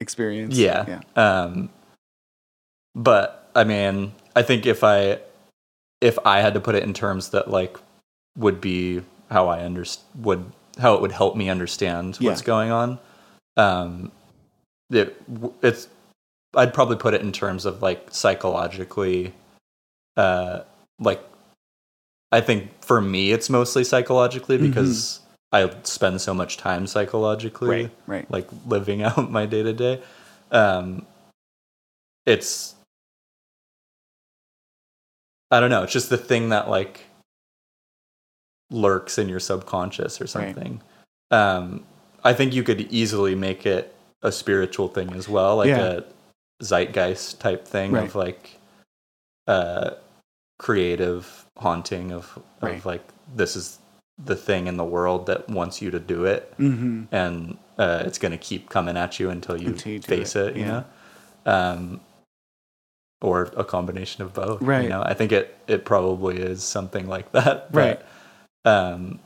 [0.00, 0.56] Experience.
[0.56, 1.00] yeah.
[1.16, 1.42] yeah.
[1.44, 1.70] Um
[2.94, 5.18] but I mean, I think if I
[6.00, 7.76] if I had to put it in terms that like
[8.36, 12.98] would be how I underst would how it would help me understand what's going on.
[13.58, 14.12] Um
[14.90, 15.20] it
[15.62, 15.88] it's
[16.54, 19.34] I'd probably put it in terms of like psychologically
[20.16, 20.60] uh
[20.98, 21.22] like
[22.32, 25.20] I think for me it's mostly psychologically because
[25.52, 27.90] I spend so much time psychologically Right.
[28.06, 28.30] Right.
[28.30, 30.02] like living out my day to day.
[30.50, 31.06] Um,
[32.26, 32.74] it's
[35.50, 35.84] I don't know.
[35.84, 37.04] It's just the thing that like
[38.70, 40.28] lurks in your subconscious or Right.
[40.28, 40.82] something.
[41.30, 41.84] Um,
[42.24, 45.82] I think you could easily make it a spiritual thing as well, like Yeah.
[45.84, 46.04] a
[46.62, 48.04] zeitgeist type thing Right.
[48.04, 48.58] of like
[49.46, 49.90] uh,
[50.58, 52.84] creative haunting of, of Right.
[52.86, 53.78] like this is
[54.24, 57.04] the thing in the world that wants you to do it Mm-hmm.
[57.14, 60.48] and uh, it's going to keep coming at you until you, Until you face it,
[60.48, 60.68] it, you yeah.
[61.46, 62.00] know um,
[63.22, 64.82] or a combination of both Right.
[64.84, 68.00] you know i think it it probably is something like that Right.
[68.64, 69.20] but, um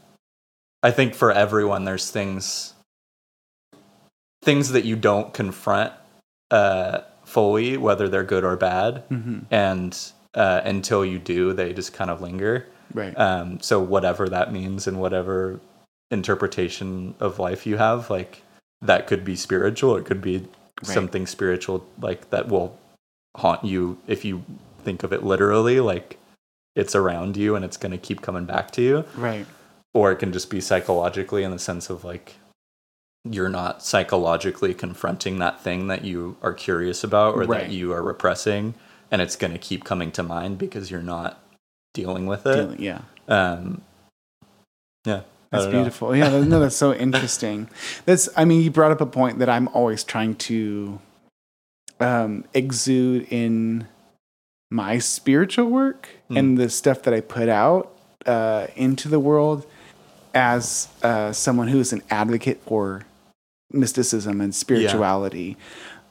[0.82, 2.74] i think for everyone there's things
[4.42, 5.92] things that you don't confront
[6.50, 9.38] uh fully whether they're good or bad Mm-hmm.
[9.50, 9.96] and
[10.34, 13.16] uh, until you do they just kind of linger Right.
[13.18, 15.60] um, so whatever that means and whatever
[16.10, 18.42] interpretation of life you have, like
[18.82, 19.96] that could be spiritual.
[19.96, 20.38] It could be
[20.82, 20.94] Right.
[20.94, 22.78] something spiritual like that will
[23.36, 24.42] haunt you if you
[24.82, 26.16] think of it literally, like
[26.74, 29.04] it's around you and it's going to keep coming back to you.
[29.14, 29.46] right.
[29.92, 32.36] Or it can just be psychologically in the sense of like
[33.24, 37.62] you're not psychologically confronting that thing that you are curious about or Right.
[37.62, 38.74] that you are repressing
[39.10, 41.38] and it's going to keep coming to mind because you're not
[41.94, 43.00] dealing with it Dealing- yeah.
[43.28, 43.82] um
[45.04, 45.78] yeah That's don't know.
[45.80, 46.16] beautiful.
[46.16, 47.68] Yeah, no, that's so interesting.
[48.06, 51.00] That's, I mean, you brought up a point that I'm always trying to
[51.98, 53.86] um, exude in
[54.70, 56.38] my spiritual work Mm.
[56.38, 57.92] and the stuff that I put out
[58.24, 59.66] uh, into the world
[60.32, 63.04] as uh, someone who is an advocate for
[63.72, 65.56] mysticism and spirituality,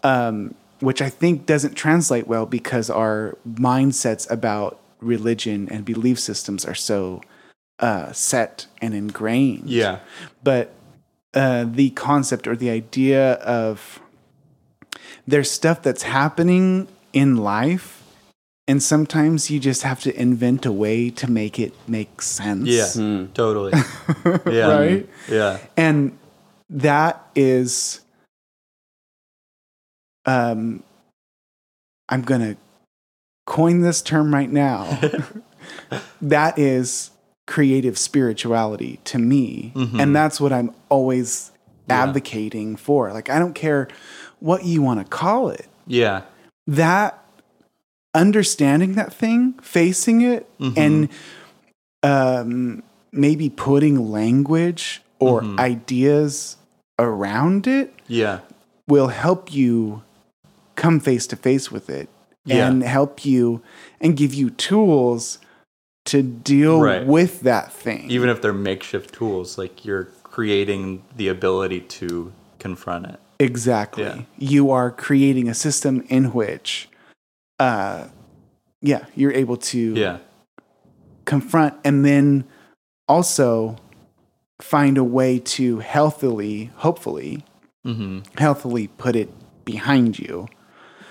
[0.04, 6.65] um, which I think doesn't translate well because our mindsets about religion and belief systems
[6.65, 7.22] are so
[7.80, 9.69] uh, set and ingrained.
[9.69, 10.00] yeah
[10.43, 10.74] But
[11.34, 14.00] uh, the concept or the idea of
[15.28, 18.04] there's stuff that's happening in life,
[18.67, 22.67] and sometimes you just have to invent a way to make it make sense.
[22.67, 23.26] yeah Hmm.
[23.34, 23.74] totally
[24.52, 25.10] yeah Right?
[25.30, 26.17] yeah And
[26.69, 28.01] that is,
[30.25, 30.84] um,
[32.08, 32.58] I'm going to
[33.45, 34.99] coin this term right now.
[36.21, 37.12] that is
[37.47, 39.71] creative spirituality to me.
[39.75, 39.99] Mhm.
[39.99, 41.51] And that's what I'm always
[41.88, 42.03] Yeah.
[42.03, 43.12] advocating for.
[43.12, 43.88] Like, I don't care
[44.39, 45.67] what you want to call it.
[45.88, 46.21] yeah
[46.67, 47.23] That
[48.13, 50.73] understanding that thing, facing it, Mhm.
[50.77, 51.10] and
[52.03, 55.60] um, maybe putting language or Mhm.
[55.60, 56.55] ideas
[56.99, 58.39] around it yeah
[58.88, 60.03] will help you
[60.75, 62.09] come face to face with it
[62.45, 62.67] Yeah.
[62.67, 63.62] and help you
[64.01, 65.39] and give you tools
[66.05, 67.05] to deal Right.
[67.05, 68.09] with that thing.
[68.12, 74.03] even if they're makeshift tools like you're creating the ability to confront it exactly.
[74.03, 74.21] Yeah.
[74.38, 76.89] You are creating a system in which
[77.59, 78.07] uh
[78.81, 80.17] yeah, you're able to yeah
[81.25, 82.43] confront and then
[83.07, 83.75] also
[84.62, 87.43] find a way to healthily, hopefully,
[87.84, 89.30] hmm healthily put it
[89.65, 90.48] behind you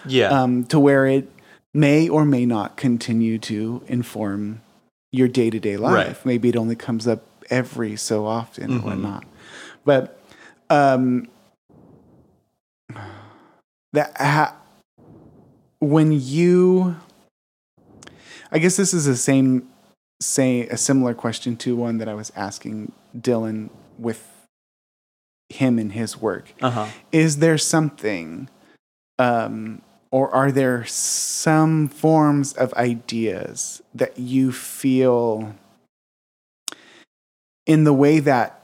[0.05, 1.31] yeah um, to where it
[1.75, 4.61] may or may not continue to inform
[5.13, 5.95] your day to day life.
[5.95, 6.27] Right.
[6.27, 8.85] Maybe it only comes up every so often or Mhm.
[8.85, 9.25] whatnot.
[9.85, 10.19] But
[10.71, 11.29] um,
[13.93, 14.57] that ha-
[15.81, 16.97] when you,
[18.53, 19.69] I guess this is the same,
[20.20, 24.26] say a similar question to one that I was asking Dylan with
[25.48, 26.52] him and his work.
[26.61, 26.87] Uh-huh.
[27.12, 28.48] Is there something
[29.18, 35.54] um, or are there some forms of ideas that you feel
[37.66, 38.60] in the way that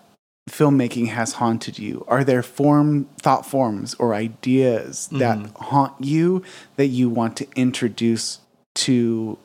[0.48, 2.04] filmmaking has haunted you?
[2.08, 5.56] Are there form thought forms or ideas that Mhm.
[5.56, 6.42] haunt you
[6.76, 8.40] that you want to introduce
[8.76, 9.38] to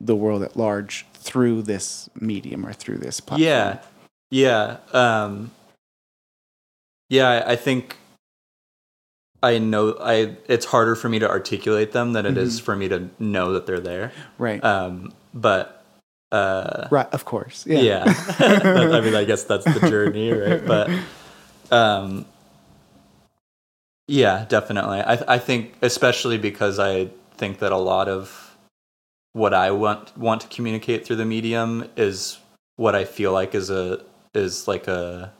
[0.00, 3.78] the world at large through this medium or through this platform Yeah,
[4.30, 5.50] yeah, um,
[7.08, 7.28] yeah.
[7.28, 7.96] I- I think
[9.42, 12.88] I know I it's harder for me to articulate them than it is for me
[12.88, 14.12] to know that they're there.
[14.38, 14.62] Right.
[14.64, 15.84] Um, but
[16.32, 17.06] uh, right.
[17.12, 17.64] Of course.
[17.66, 17.80] Yeah.
[17.80, 18.04] yeah,
[18.40, 20.64] I mean, I guess that's the journey, right?
[20.66, 20.90] But
[21.70, 22.24] um,
[24.08, 25.00] yeah, definitely.
[25.00, 28.45] I I think especially because I think that a lot of
[29.36, 32.38] what I want want to communicate through the medium is
[32.76, 34.02] what I feel like is a
[34.34, 35.30] is like a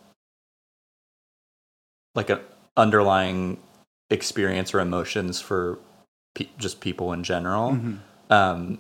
[2.15, 2.41] like an
[2.77, 3.59] underlying
[4.11, 5.79] experience or emotions for
[6.35, 7.73] pe- just people in general.
[7.73, 7.99] Mhm.
[8.29, 8.79] Um,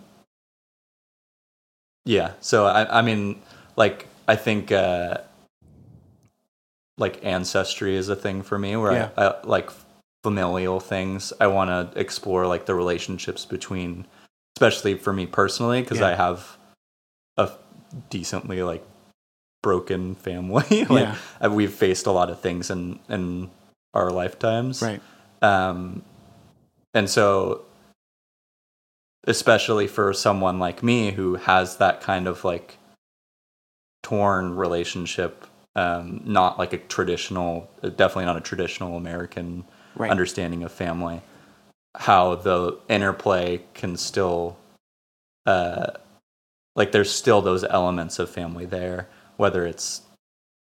[2.04, 3.40] yeah, so I, I mean,
[3.76, 5.18] like, I think uh,
[6.98, 9.08] like ancestry is a thing for me where Yeah.
[9.16, 9.70] I, I like
[10.22, 11.32] familial things.
[11.40, 14.06] I want to explore like the relationships between,
[14.56, 16.08] especially for me personally, because Yeah.
[16.08, 16.56] I have
[17.36, 17.50] a
[18.08, 18.82] decently like
[19.62, 20.84] broken family.
[20.88, 21.16] like Yeah.
[21.44, 23.50] uh, we've faced a lot of things in in
[23.92, 25.00] our lifetimes, Right.
[25.42, 26.02] um,
[26.94, 27.64] and so,
[29.24, 32.78] especially for someone like me who has that kind of like
[34.02, 40.10] torn relationship, um, not like a traditional, definitely not a traditional American Right.
[40.10, 41.22] understanding of family,
[41.96, 44.56] how the interplay can still,
[45.46, 45.92] uh,
[46.74, 50.02] like there's still those elements of family there, whether it's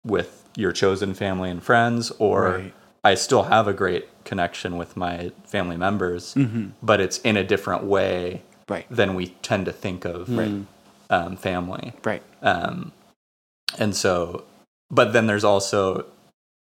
[0.04, 2.74] with your chosen family and friends or Right.
[3.02, 6.72] I still have a great connection with my family members, Mhm.
[6.82, 8.86] but it's in a different way Right.
[8.90, 10.30] than we tend to think of
[11.10, 11.92] um, family.
[12.02, 12.22] Right.
[12.42, 12.92] Um,
[13.78, 14.44] and so,
[14.90, 16.06] but then there's also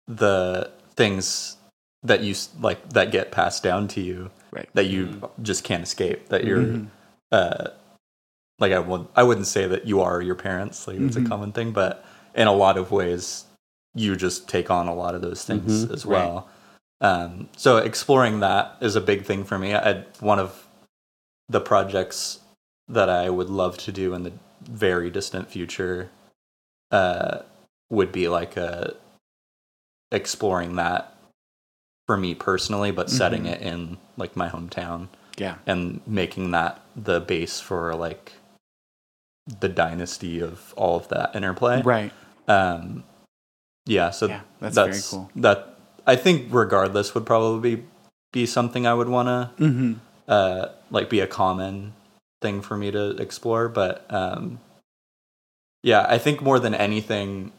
[0.07, 1.57] the things
[2.03, 4.69] that you like that get passed down to you Right.
[4.75, 6.29] that you just can't escape.
[6.29, 6.87] That you're, Mhm.
[7.33, 7.69] uh,
[8.59, 10.87] like I would I wouldn't say that you are your parents.
[10.89, 13.45] Like it's a common thing, but in a lot of ways,
[13.95, 15.93] you just take on a lot of those things Mhm.
[15.93, 16.49] as well.
[17.01, 19.75] Um, so exploring that is a big thing for me.
[19.75, 20.67] I, one of
[21.49, 22.41] the projects
[22.89, 24.33] that I would love to do in the
[24.63, 26.11] very distant future
[26.91, 27.43] uh,
[27.91, 28.95] would be like a
[30.11, 31.15] exploring that
[32.09, 33.53] for me personally, but setting Mhm.
[33.53, 35.57] it in like my hometown Yeah.
[35.67, 38.33] and making that the base for like
[39.61, 41.83] the dynasty of all of that interplay.
[41.83, 42.11] Right.
[42.49, 43.05] Um,
[43.85, 44.09] yeah.
[44.11, 45.31] So Yeah, that's that's, very cool.
[45.37, 47.85] That I think, regardless, would probably be,
[48.33, 49.93] be something I would want to Mm-hmm.
[50.29, 51.93] uh, like be a common
[52.41, 53.69] thing for me to explore.
[53.69, 54.61] But um,
[55.83, 57.53] yeah, I think more than anything,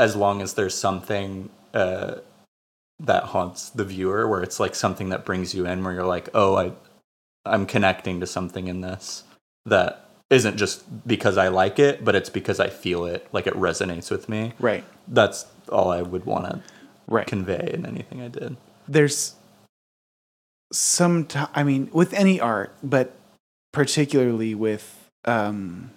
[0.00, 2.16] as long as there's something uh,
[3.00, 6.28] that haunts the viewer, where it's like something that brings you in, where you're like,
[6.34, 6.72] oh, I,
[7.44, 9.24] I'm connecting to something in this
[9.66, 13.54] that isn't just because I like it, but it's because I feel it, like it
[13.54, 14.52] resonates with me.
[14.58, 14.84] Right.
[15.08, 16.62] That's all I would want to
[17.08, 17.26] Right.
[17.26, 18.56] convey in anything I did.
[18.88, 19.36] there's
[20.72, 23.12] some ti I mean with any art but
[23.72, 25.90] particularly with um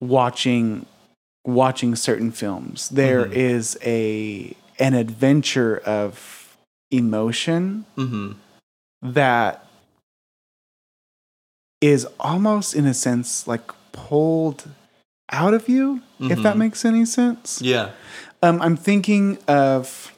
[0.00, 0.84] watching
[1.46, 3.32] watching certain films there Mhm.
[3.32, 6.56] is a an adventure of
[6.90, 8.32] emotion Mm-hmm.
[9.14, 9.64] that
[11.80, 14.68] is almost in a sense like pulled
[15.30, 16.58] out of you if that Mhm.
[16.58, 17.90] makes any sense Yeah.
[18.42, 20.12] um, I'm thinking of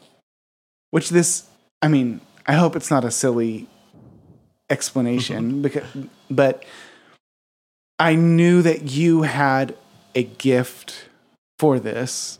[0.90, 1.44] which this.
[1.82, 3.68] I mean, I hope it's not a silly
[4.70, 5.84] explanation because,
[6.30, 6.64] but
[7.98, 9.76] I knew that you had
[10.14, 11.07] a gift
[11.58, 12.38] for this,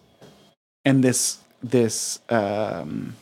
[0.85, 3.17] and this this um,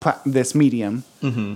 [0.00, 1.54] pla- this medium Mm-hmm.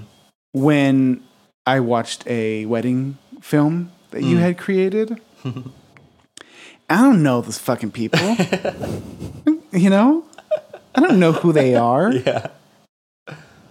[0.52, 1.22] when
[1.66, 4.40] I watched a wedding film that you Mm.
[4.40, 5.20] had created.
[6.88, 8.20] I don't know those fucking people.
[9.72, 10.24] you know?
[10.94, 12.46] I don't know who they are, Yeah.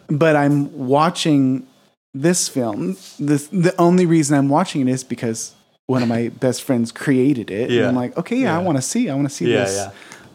[0.10, 1.66] but I'm watching
[2.14, 2.98] this film.
[3.18, 5.55] This the only reason I'm watching it is because
[5.88, 7.70] one of my best friends created it.
[7.72, 9.10] And I'm like, okay, yeah, I want to see.
[9.10, 9.88] I want to see Yeah, this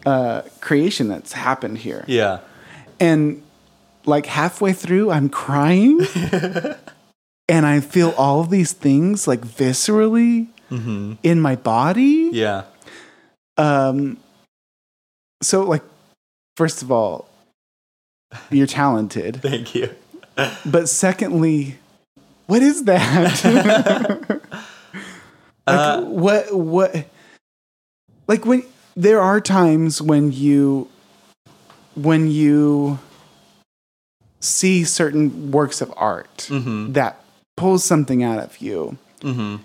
[0.05, 2.03] Uh, creation that's happened here.
[2.07, 2.39] Yeah.
[2.99, 3.41] And
[4.05, 5.99] like halfway through, I'm crying.
[7.49, 11.13] and I feel all of these things like viscerally Mm-hmm.
[11.21, 12.29] in my body.
[12.31, 12.63] Yeah.
[13.57, 14.15] Um,
[15.43, 15.83] so like,
[16.55, 17.27] first of all,
[18.49, 19.89] you're talented, Thank you.
[20.65, 21.77] but secondly,
[22.47, 24.40] what is that?
[25.67, 27.05] like, Uh, what what?
[28.27, 28.63] Like when
[28.95, 30.87] there are times when you
[31.95, 32.99] when you
[34.39, 36.93] see certain works of art mm-hmm.
[36.93, 37.21] that
[37.57, 39.63] pulls something out of you, Mm-hmm.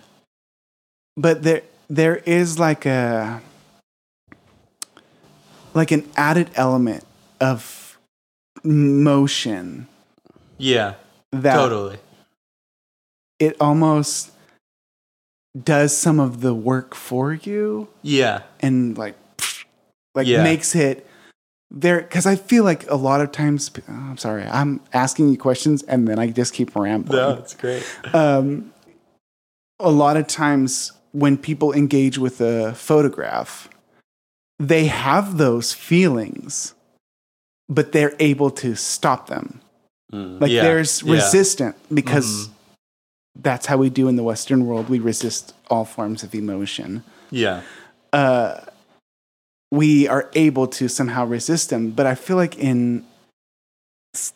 [1.16, 3.40] but there there is like a
[5.74, 7.04] like an added element
[7.40, 7.96] of
[8.64, 9.86] motion
[10.58, 10.94] Yeah.
[11.32, 11.98] that Totally.
[13.38, 14.30] it almost
[15.64, 18.42] does some of the work for you Yeah.
[18.60, 19.16] and like
[20.14, 20.42] like Yeah.
[20.42, 21.06] makes it
[21.70, 25.38] there because I feel like a lot of times oh, I'm sorry I'm asking you
[25.38, 27.16] questions and then I just keep rambling.
[27.18, 27.82] No, it's great.
[28.14, 28.72] Um,
[29.80, 33.68] a lot of times when people engage with a photograph,
[34.58, 36.74] they have those feelings,
[37.68, 39.60] but they're able to stop them.
[40.12, 40.40] Mm.
[40.40, 41.14] Like Yeah, there's yeah.
[41.14, 42.50] resistant because Mhm.
[43.42, 44.88] That's how we do in the Western world.
[44.88, 47.02] We resist all forms of emotion.
[47.30, 47.62] Yeah.
[48.12, 48.60] Uh,
[49.70, 53.04] we are able to somehow resist them, but I feel like in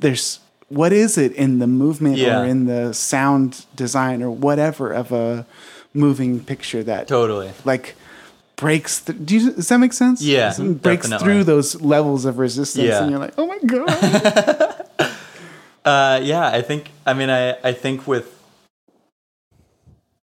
[0.01, 2.41] there's what is it in the movement Yeah.
[2.41, 5.47] or in the sound design or whatever of a
[5.95, 7.51] moving picture that Totally.
[7.65, 7.97] like
[8.57, 11.25] breaks th- do you, does that make sense Yeah, It breaks definitely.
[11.25, 13.01] through those levels of resistance Yeah.
[13.03, 14.87] and you're like oh my god
[15.83, 16.91] Uh, yeah, I think.
[17.07, 18.27] I mean, I I think with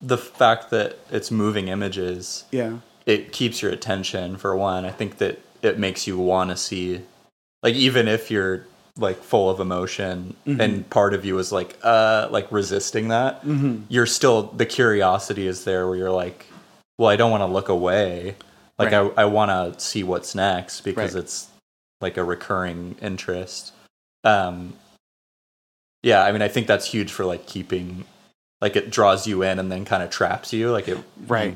[0.01, 4.83] the fact that it's moving images, yeah it keeps your attention for one.
[4.83, 7.01] I think that it makes you want to see,
[7.61, 8.65] like, even if you're
[8.97, 13.43] like full of emotion and part of you is like uh like resisting that
[13.89, 16.45] you're still the curiosity is there where you're like
[16.97, 18.37] well i don't want to look away
[18.79, 19.11] like Right.
[19.17, 21.23] i, I want to see what's next because Right.
[21.25, 21.49] it's
[21.99, 23.73] like a recurring interest
[24.23, 24.75] um
[26.01, 28.05] yeah i mean i think that's huge for like keeping
[28.66, 30.97] like it draws you in and then kind of traps you like it
[31.28, 31.55] right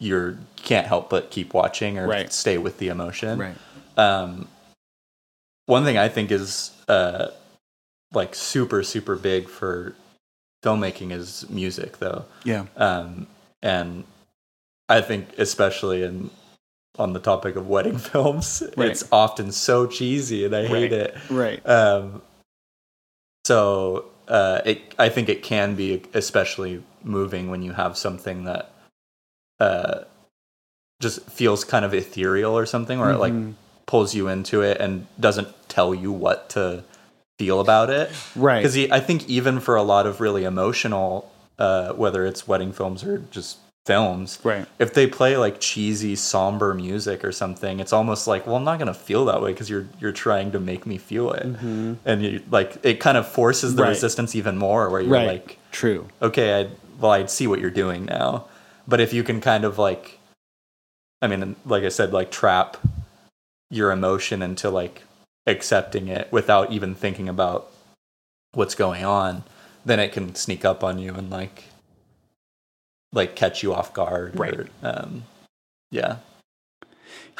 [0.00, 2.32] you're can't help but keep watching or Right.
[2.32, 3.56] stay with the emotion right
[3.96, 4.48] um,
[5.66, 7.28] one thing I think is uh,
[8.12, 9.94] like super super big for
[10.64, 13.28] filmmaking is music, though, yeah um,
[13.62, 14.02] and
[14.88, 16.30] I think especially in
[16.98, 18.90] on the topic of wedding films, Right.
[18.90, 20.92] it's often so cheesy, and I hate Right.
[20.92, 21.16] it.
[21.30, 22.22] right Um,
[23.46, 28.72] so uh, it, I think it can be especially moving when you have something that
[29.60, 30.04] uh,
[31.00, 33.54] just feels kind of ethereal or something, or it like Mhm.
[33.86, 36.82] pulls you into it and doesn't tell you what to
[37.38, 38.10] feel about it.
[38.34, 42.72] right Because I think even for a lot of really emotional, uh, whether it's wedding
[42.72, 44.66] films or just films, right.
[44.78, 48.78] If they play like cheesy, somber music or something, it's almost like, well, I'm not
[48.78, 51.94] gonna feel that way because you're you're trying to make me feel it, mm-hmm.
[52.04, 53.90] and you like it kind of forces the Right.
[53.90, 55.26] resistance even more, where you're right.
[55.26, 56.08] like, true.
[56.20, 56.68] Okay, I
[57.00, 58.46] well, I'd see what you're doing now.
[58.86, 60.18] But if you can kind of like,
[61.20, 62.76] I mean, like I said, like trap
[63.70, 65.02] your emotion into like
[65.46, 67.72] accepting it without even thinking about
[68.52, 69.44] what's going on,
[69.84, 71.64] then it can sneak up on you and like,
[73.12, 74.38] like catch you off guard.
[74.38, 74.54] Right.
[74.60, 75.24] Or, um,
[75.90, 76.16] yeah.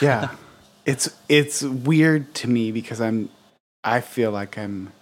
[0.00, 0.28] yeah
[0.86, 3.30] it's it's weird to me because i'm
[3.84, 4.92] i feel like i'm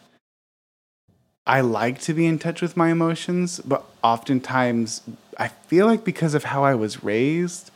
[1.47, 5.03] i like to be in touch with my emotions but oftentimes
[5.39, 7.71] i feel like because of how i was raised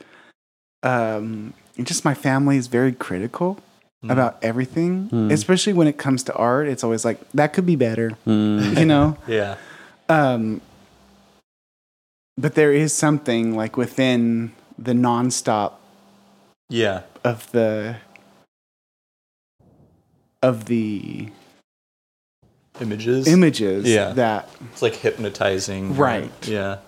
[0.83, 3.59] um and just my family is very critical
[4.05, 4.11] Mm.
[4.13, 5.33] about everything Mm.
[5.33, 8.79] especially when it comes to art it's always like that could be better Mm.
[8.79, 9.57] you know Yeah.
[10.11, 10.61] um,
[12.37, 15.75] but there is something like within the nonstop
[16.69, 17.03] Yeah.
[17.23, 17.97] of the
[20.43, 21.29] of the
[22.81, 23.27] Images.
[23.29, 24.13] images Yeah.
[24.13, 25.97] that It's like hypnotizing.
[25.97, 26.31] Right.
[26.47, 26.79] Yeah.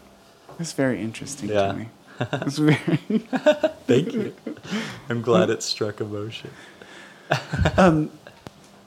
[0.59, 1.68] it's very interesting Yeah.
[1.68, 1.88] to me.
[2.32, 2.76] It's very
[3.86, 4.34] Thank you.
[5.09, 6.51] I'm glad it struck emotion.
[7.76, 8.11] um,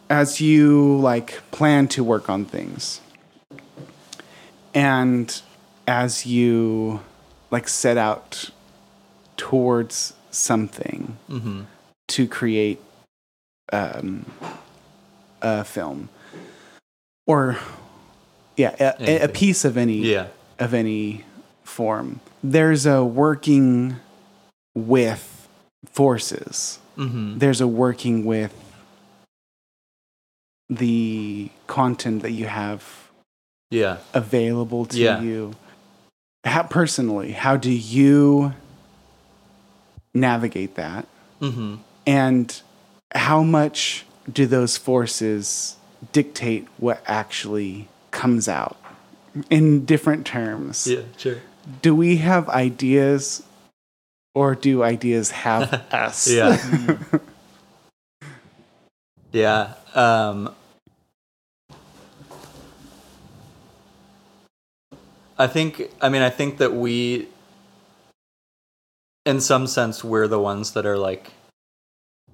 [0.10, 3.02] as you like plan to work on things
[4.74, 5.42] and
[5.90, 7.00] as you
[7.52, 8.52] like set out
[9.38, 11.62] towards something Mm-hmm.
[12.10, 12.80] to create
[13.74, 14.26] um,
[15.42, 16.10] a film
[17.26, 17.58] or
[18.58, 20.28] yeah a- a, piece of any Yeah.
[20.60, 21.24] of any
[21.64, 23.96] form there's a working
[24.76, 25.48] with
[25.92, 27.38] forces Mm-hmm.
[27.38, 28.54] there's a working with
[30.70, 32.84] the content that you have
[33.72, 33.98] Yeah.
[34.14, 35.22] available to Yeah.
[35.22, 35.56] you
[36.46, 38.54] how personally how do you
[40.14, 41.06] navigate that
[41.42, 41.76] Mm-hmm.
[42.06, 42.62] and
[43.16, 45.78] how much do those forces
[46.12, 48.78] dictate what actually comes out
[49.50, 51.02] in different terms Yeah.
[51.18, 51.38] Sure.
[51.82, 53.42] do we have ideas
[54.36, 56.98] or do ideas have us Yeah.
[59.32, 59.74] yeah.
[59.94, 60.54] Um,
[65.40, 67.28] I think, I mean, I think that we,
[69.26, 71.32] in some sense, we're the ones that are like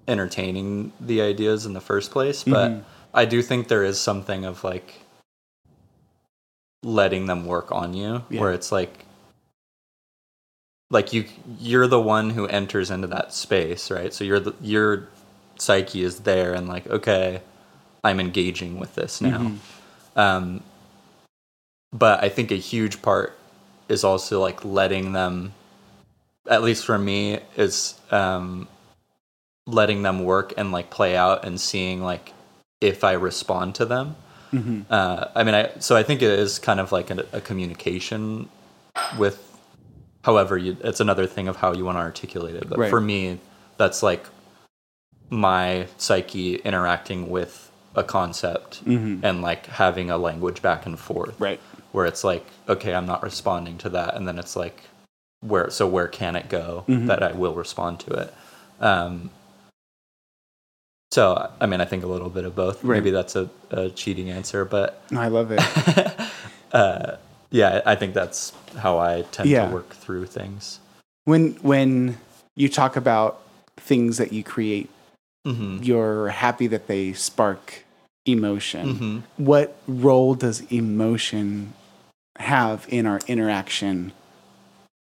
[0.07, 2.43] entertaining the ideas in the first place.
[2.43, 2.83] But Mhm.
[3.13, 5.01] I do think there is something of like
[6.83, 8.41] letting them work on you Yeah.
[8.41, 9.05] where it's like
[10.91, 11.25] like you
[11.59, 14.13] you're the one who enters into that space, right?
[14.13, 15.07] So you're the your
[15.57, 17.41] psyche is there and like okay,
[18.03, 19.39] I'm engaging with this now.
[19.39, 20.19] Mm-hmm.
[20.19, 20.63] Um
[21.95, 23.37] but I think a huge part
[23.87, 25.53] is also like letting them
[26.47, 28.67] at least for me is um
[29.65, 32.33] letting them work and like play out and seeing like
[32.81, 34.15] if I respond to them.
[34.53, 34.81] Mm-hmm.
[34.89, 38.49] Uh, I mean, I so I think it is kind of like a, a communication
[39.17, 39.41] with.
[40.23, 42.67] However, you, it's another thing of how you want to articulate it.
[42.67, 42.89] But Right.
[42.89, 43.39] for me,
[43.77, 44.25] that's like
[45.29, 48.81] my psyche interacting with a concept
[49.23, 51.43] and like having a language back and forth Mm-hmm.
[51.43, 51.59] Right.
[51.95, 54.81] Where it's like okay i'm not responding to that and then it's like
[55.39, 57.07] where so where can it go Mm-hmm.
[57.07, 58.33] that i will respond to it
[58.81, 59.29] um
[61.11, 62.97] so i mean i think a little bit of both Right.
[62.97, 65.61] maybe that's a, a cheating answer but I love it.
[66.73, 67.15] uh
[67.51, 69.67] yeah i think that's how i tend Yeah.
[69.67, 70.79] to work through things
[71.25, 72.17] when when
[72.55, 73.41] you talk about
[73.77, 74.89] things that you create,
[75.45, 77.83] hmm you're happy that they spark
[78.25, 78.95] emotion.
[78.95, 81.73] hmm What role does emotion
[82.37, 84.11] have in our interaction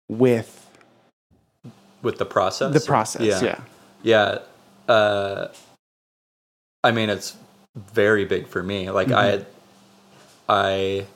[0.08, 0.62] with
[2.02, 3.22] with the process the process?
[3.22, 3.42] Yeah.
[4.02, 4.38] Yeah.
[4.88, 4.94] yeah.
[4.94, 5.52] Uh,
[6.84, 7.36] I mean, it's
[7.74, 8.90] very big for me.
[8.90, 9.44] Like Mhm.
[10.48, 11.06] I,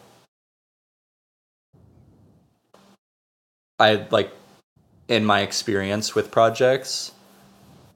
[3.78, 4.32] I, I like
[5.09, 7.12] in my experience with projects,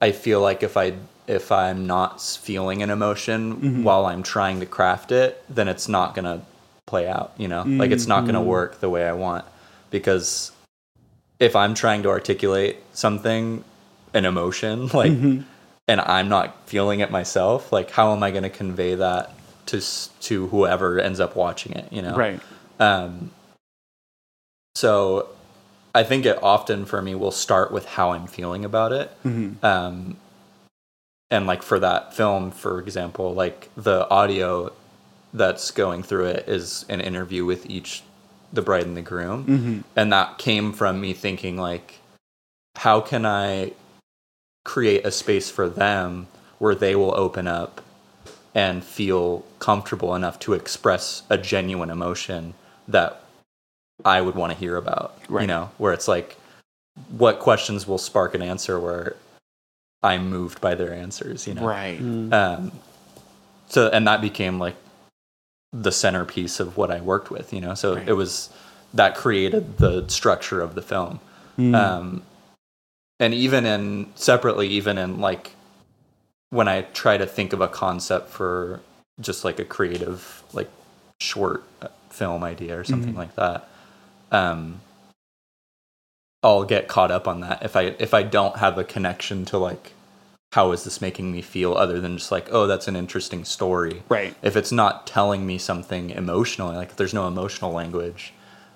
[0.01, 0.93] I feel like if I
[1.27, 3.83] if I'm not feeling an emotion Mhm.
[3.83, 6.41] while I'm trying to craft it, then it's not gonna
[6.85, 7.33] play out.
[7.37, 8.45] You know, like it's not gonna Mhm.
[8.45, 9.45] work the way I want
[9.89, 10.51] because
[11.39, 13.63] if I'm trying to articulate something,
[14.13, 15.43] an emotion, like, Mhm.
[15.87, 19.31] and I'm not feeling it myself, like, how am I going to convey that
[19.67, 19.81] to
[20.21, 21.91] to whoever ends up watching it?
[21.91, 22.39] You know, Right.
[22.79, 23.31] Um,
[24.75, 25.29] so,
[25.93, 29.11] I think it often for me will start with how I'm feeling about it.
[29.25, 29.63] Mhm.
[29.63, 30.17] Um,
[31.31, 34.71] and like for that film, for example, like the audio
[35.35, 38.03] that's going through it is an interview with each
[38.53, 39.45] the bride and the groom.
[39.45, 39.83] Mhm.
[39.95, 41.99] and that came from me thinking like
[42.77, 43.71] how can i
[44.63, 46.27] create a space for them
[46.59, 47.81] where they will open up
[48.53, 52.53] and feel comfortable enough to express a genuine emotion
[52.87, 53.21] that
[54.05, 55.69] i would want to hear about you know?
[55.77, 56.37] Where it's like
[57.09, 59.15] what questions will spark an answer where
[60.01, 61.65] i'm moved by their answers you know?
[61.67, 61.99] Right.
[61.99, 62.71] um,
[63.67, 64.75] so and that became like
[65.81, 67.73] the centerpiece of what I worked with, you know.
[67.73, 68.07] So Right.
[68.07, 68.49] it was
[68.93, 71.19] that created the structure of the film.
[71.57, 71.75] Mm.
[71.75, 72.21] Um,
[73.19, 75.51] and even in separately, even in like
[76.49, 78.79] when I try to think of a concept for
[79.19, 80.69] just like a creative, like
[81.19, 83.17] short uh, film idea or something Mhm.
[83.17, 83.67] like that,
[84.31, 84.79] um,
[86.43, 89.57] I'll get caught up on that if I if I don't have a connection to
[89.57, 89.93] like
[90.55, 94.01] how is this making me feel other than just like oh that's an interesting story
[94.07, 94.33] Right.
[94.41, 98.33] if it's not telling me something emotionally, like if there's no emotional language,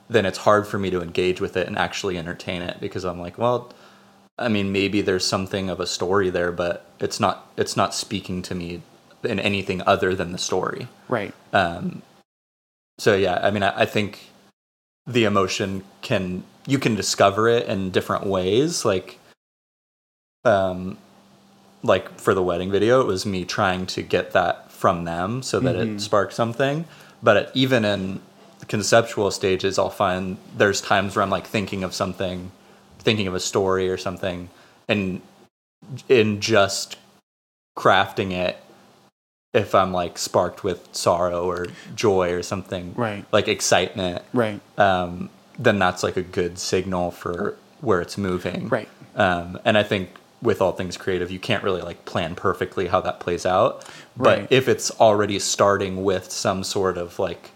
[0.09, 3.21] then it's hard for me to engage with it and actually entertain it because I'm
[3.21, 3.71] like, well,
[4.37, 8.41] I mean, maybe there's something of a story there, but it's not it's not speaking
[8.41, 8.81] to me
[9.23, 10.89] in anything other than the story.
[11.07, 11.33] Right.
[11.53, 12.01] Um,
[12.97, 14.31] so yeah, I mean, I, I think
[15.07, 19.17] the emotion can you can discover it in different ways, like
[20.43, 20.97] um,
[21.83, 25.59] like for the wedding video, it was me trying to get that from them so
[25.59, 25.95] that Mhm.
[25.97, 26.85] it sparked something.
[27.23, 28.21] But it, even in
[28.67, 32.51] conceptual stages, I'll find there's times where I'm like thinking of something,
[32.99, 34.49] thinking of a story or something,
[34.87, 35.21] and
[36.09, 36.97] in just
[37.77, 38.57] crafting it,
[39.53, 43.25] if I'm like sparked with sorrow or joy or something, Right.
[43.31, 44.59] like excitement, Right.
[44.77, 48.67] um, then that's like a good signal for where it's moving.
[48.69, 48.89] Right.
[49.15, 50.09] Um, and I think
[50.41, 53.85] with all things creative, you can't really like plan perfectly how that plays out.
[54.15, 54.41] Right.
[54.43, 57.51] But if it's already starting with some sort of like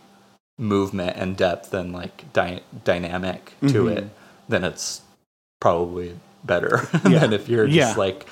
[0.58, 3.98] movement and depth and like dy- dynamic to Mhm.
[3.98, 4.10] it,
[4.50, 5.02] then it's
[5.62, 7.20] probably better Yeah.
[7.20, 7.94] than if you're just Yeah.
[7.96, 8.26] like,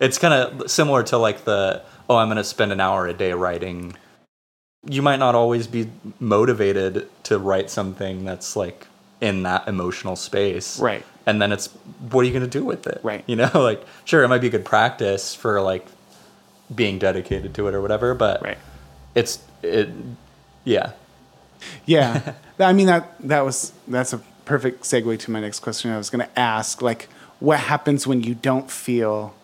[0.00, 3.14] it's kind of similar to like the, oh, I'm going to spend an hour a
[3.14, 3.96] day writing.
[4.86, 5.90] You might not always be
[6.20, 8.86] motivated to write something that's like
[9.22, 11.04] in that emotional space Right.
[11.26, 11.66] And then it's
[12.10, 13.24] what are you going to do with it Right.
[13.26, 15.86] you know like sure it might be good practice for like
[16.74, 18.58] being dedicated to it or whatever but Right.
[19.14, 19.88] it's it
[20.64, 20.92] yeah
[21.86, 22.34] Yeah.
[22.58, 25.90] I mean that that was that's a perfect segue to my next question.
[25.90, 27.08] I was going to ask like
[27.40, 29.34] what happens when you don't feel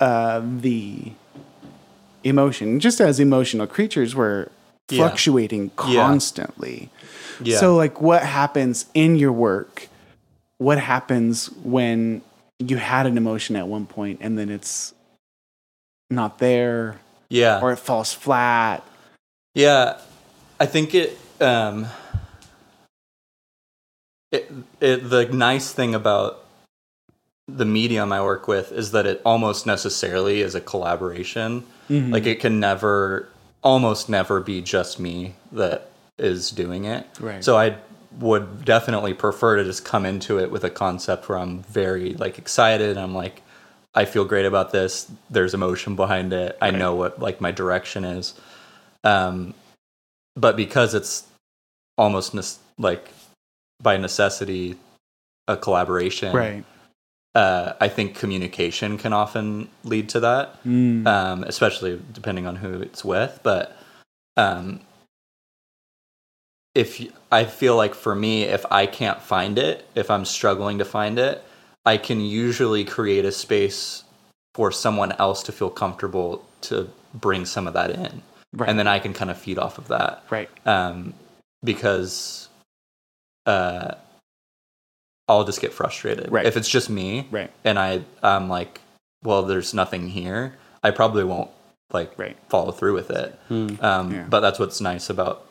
[0.00, 1.12] uh, the
[2.24, 2.80] emotion.
[2.80, 4.48] Just as emotional creatures, we're
[4.90, 4.98] Yeah.
[4.98, 6.04] fluctuating Yeah.
[6.06, 6.90] constantly.
[7.40, 7.58] Yeah.
[7.58, 9.88] So, like, what happens in your work?
[10.64, 12.22] What happens when
[12.58, 14.94] you had an emotion at one point and then it's
[16.08, 17.60] not there yeah.
[17.60, 18.82] or it falls flat?
[19.54, 20.00] Yeah,
[20.58, 21.18] I think it.
[21.38, 21.86] Um,
[24.32, 24.50] it,
[24.80, 26.46] it the nice thing about
[27.46, 31.64] the medium I work with is that it almost necessarily is a collaboration.
[31.90, 33.28] Like it can never,
[33.62, 37.06] almost never be just me that is doing it.
[37.20, 37.44] Right.
[37.44, 37.76] So I
[38.18, 42.38] would definitely prefer to just come into it with a concept where I'm very like
[42.38, 42.96] excited.
[42.96, 43.42] I'm like,
[43.94, 45.10] I feel great about this.
[45.30, 46.56] There's emotion behind it.
[46.60, 48.34] I know what like my direction is.
[49.02, 49.54] Um,
[50.36, 51.24] but because it's
[51.96, 53.10] almost nes- like
[53.82, 54.76] by necessity
[55.46, 56.64] a collaboration, Right.
[57.34, 61.06] uh, I think communication can often lead to that, Mm.
[61.06, 63.40] um, especially depending on who it's with.
[63.42, 63.76] But
[64.36, 64.80] um,
[66.74, 67.00] if
[67.30, 71.18] I feel like for me, if I can't find it, if I'm struggling to find
[71.18, 71.42] it,
[71.86, 74.04] I can usually create a space
[74.54, 78.22] for someone else to feel comfortable to bring some of that in,
[78.52, 78.68] Right.
[78.68, 80.48] and then I can kind of feed off of that right.
[80.66, 81.12] um,
[81.62, 82.48] because
[83.46, 83.94] uh,
[85.28, 86.46] I'll just get frustrated Right.
[86.46, 87.50] if it's just me, Right.
[87.64, 88.80] and I I'm like,
[89.22, 90.56] well, there's nothing here.
[90.82, 91.50] I probably won't
[91.92, 92.36] like Right.
[92.48, 93.38] follow through with it.
[93.48, 93.68] Hmm.
[93.80, 94.26] Um, Yeah.
[94.28, 95.46] But that's what's nice about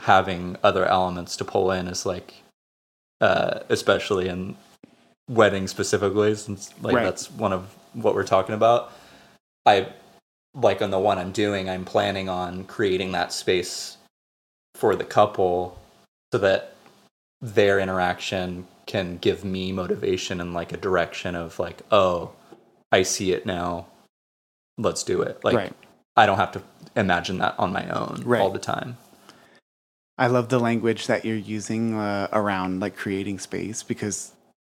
[0.00, 2.34] having other elements to pull in is like,
[3.20, 4.56] uh, especially in
[5.28, 7.04] weddings specifically, since like Right.
[7.04, 8.92] that's one of what we're talking about.
[9.66, 9.92] I
[10.54, 13.98] like on the one I'm doing, I'm planning on creating that space
[14.74, 15.78] for the couple
[16.32, 16.74] so that
[17.42, 22.32] their interaction can give me motivation and like a direction of like, oh,
[22.90, 23.86] I see it now.
[24.78, 25.44] Let's do it.
[25.44, 25.72] Like right.
[26.16, 26.62] I don't have to
[26.96, 28.40] imagine that on my own Right.
[28.40, 28.96] all the time.
[30.20, 34.32] I love the language that you're using uh, around like creating space because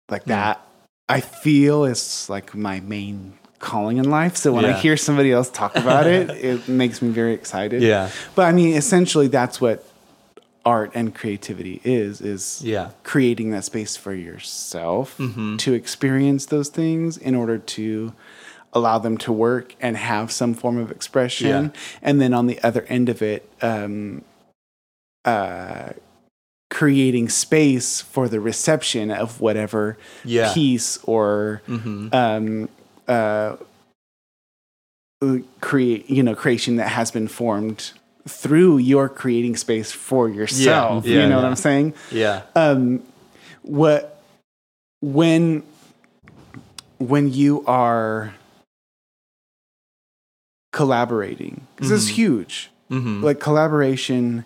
[0.09, 0.65] like that
[1.09, 4.37] I feel is like my main calling in life.
[4.37, 7.81] So when I hear somebody else talk about it, it makes me very excited.
[7.81, 8.09] Yeah.
[8.35, 9.85] But I mean, essentially, that's what
[10.65, 12.91] art and creativity is: is Yeah.
[13.03, 15.57] creating that space for yourself Mhm.
[15.59, 18.13] to experience those things in order to
[18.71, 21.65] allow them to work and have some form of expression.
[21.73, 21.81] Yeah.
[22.01, 24.23] And then on the other end of it, um,
[25.25, 25.89] uh,
[26.69, 30.53] creating space for the reception of whatever Yeah.
[30.53, 32.69] piece or hmm um,
[33.07, 33.55] uh,
[35.61, 37.91] create you know creation that has been formed
[38.27, 41.05] through your creating space for yourself.
[41.05, 41.45] yeah, you know what.
[41.45, 41.93] I'm saying?
[42.11, 42.41] Yeah.
[42.55, 43.03] Um,
[43.61, 44.21] what
[45.01, 45.63] when
[46.99, 48.33] when you are
[50.71, 52.13] collaborating, because this is Mhm.
[52.15, 52.71] huge.
[52.89, 54.45] hmm Like collaboration,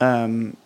[0.00, 0.56] um,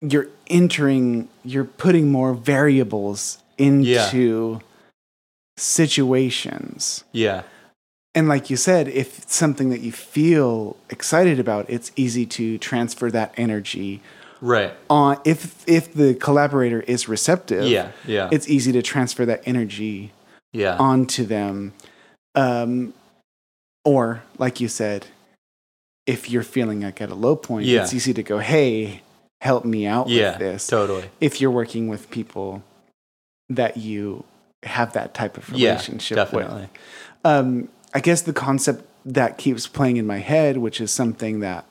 [0.00, 4.60] you're entering, you're putting more variables into
[5.56, 7.04] situations.
[7.12, 7.42] Yeah.
[8.14, 12.58] And like you said, if it's something that you feel excited about, it's easy to
[12.58, 14.00] transfer that energy
[14.40, 14.72] Right.
[14.88, 15.18] on.
[15.24, 17.92] If if the collaborator is receptive, Yeah.
[18.06, 18.28] Yeah.
[18.32, 20.12] it's easy to transfer that energy
[20.52, 20.76] yeah.
[20.78, 21.72] onto them.
[22.34, 22.92] Um,
[23.84, 25.06] or like you said,
[26.06, 27.82] if you're feeling like at a low point, Yeah.
[27.82, 29.02] it's easy to go, "Hey,
[29.40, 30.30] help me out yeah.
[30.32, 31.10] with this." Totally.
[31.20, 32.62] If you're working with people
[33.48, 34.24] that you
[34.62, 35.70] have that type of Yeah.
[35.70, 36.68] relationship with.
[37.24, 41.64] Um, I guess the concept that keeps playing in my head, which is something that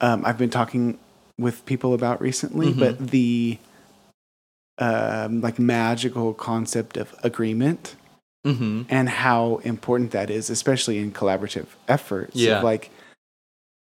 [0.00, 0.98] um, I've been talking
[1.38, 2.78] with people about recently, Mhm.
[2.78, 3.58] but the
[4.78, 7.94] um, like magical concept of agreement
[8.44, 12.34] hmm and how important that is, especially in collaborative efforts.
[12.34, 12.60] of, Yeah.
[12.60, 12.90] like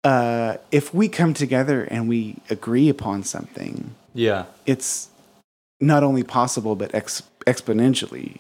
[0.05, 4.45] uh, if we come together and we agree upon something, Yeah.
[4.67, 5.09] it's
[5.81, 8.39] not only possible but ex- exponentially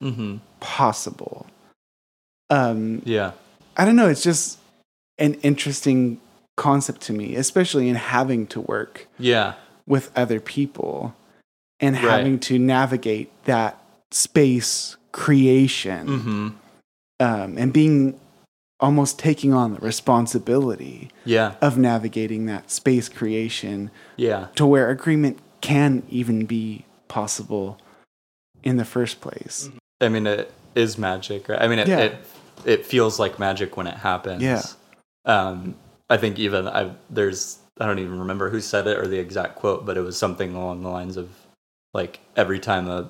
[0.00, 1.46] hmm possible.
[2.50, 3.32] Um, Yeah.
[3.76, 4.08] I don't know.
[4.08, 4.58] It's just
[5.18, 6.20] an interesting
[6.56, 9.54] concept to me, especially in having to work Yeah.
[9.86, 11.14] with other people
[11.80, 12.02] and Right.
[12.04, 13.78] having to navigate that
[14.10, 16.48] space creation hmm
[17.18, 18.20] um, and being
[18.78, 21.54] almost taking on the responsibility Yeah.
[21.62, 24.48] of navigating that space creation Yeah.
[24.56, 27.78] to where agreement can even be possible
[28.62, 29.70] in the first place.
[30.02, 31.62] I mean, it is magic, right?
[31.62, 32.00] I mean, it, Yeah.
[32.00, 32.14] it
[32.66, 34.42] it feels like magic when it happens.
[34.42, 34.62] Yeah.
[35.24, 35.76] Um,
[36.10, 39.56] I think even I there's I don't even remember who said it or the exact
[39.56, 41.30] quote, but it was something along the lines of
[41.94, 43.08] like every time a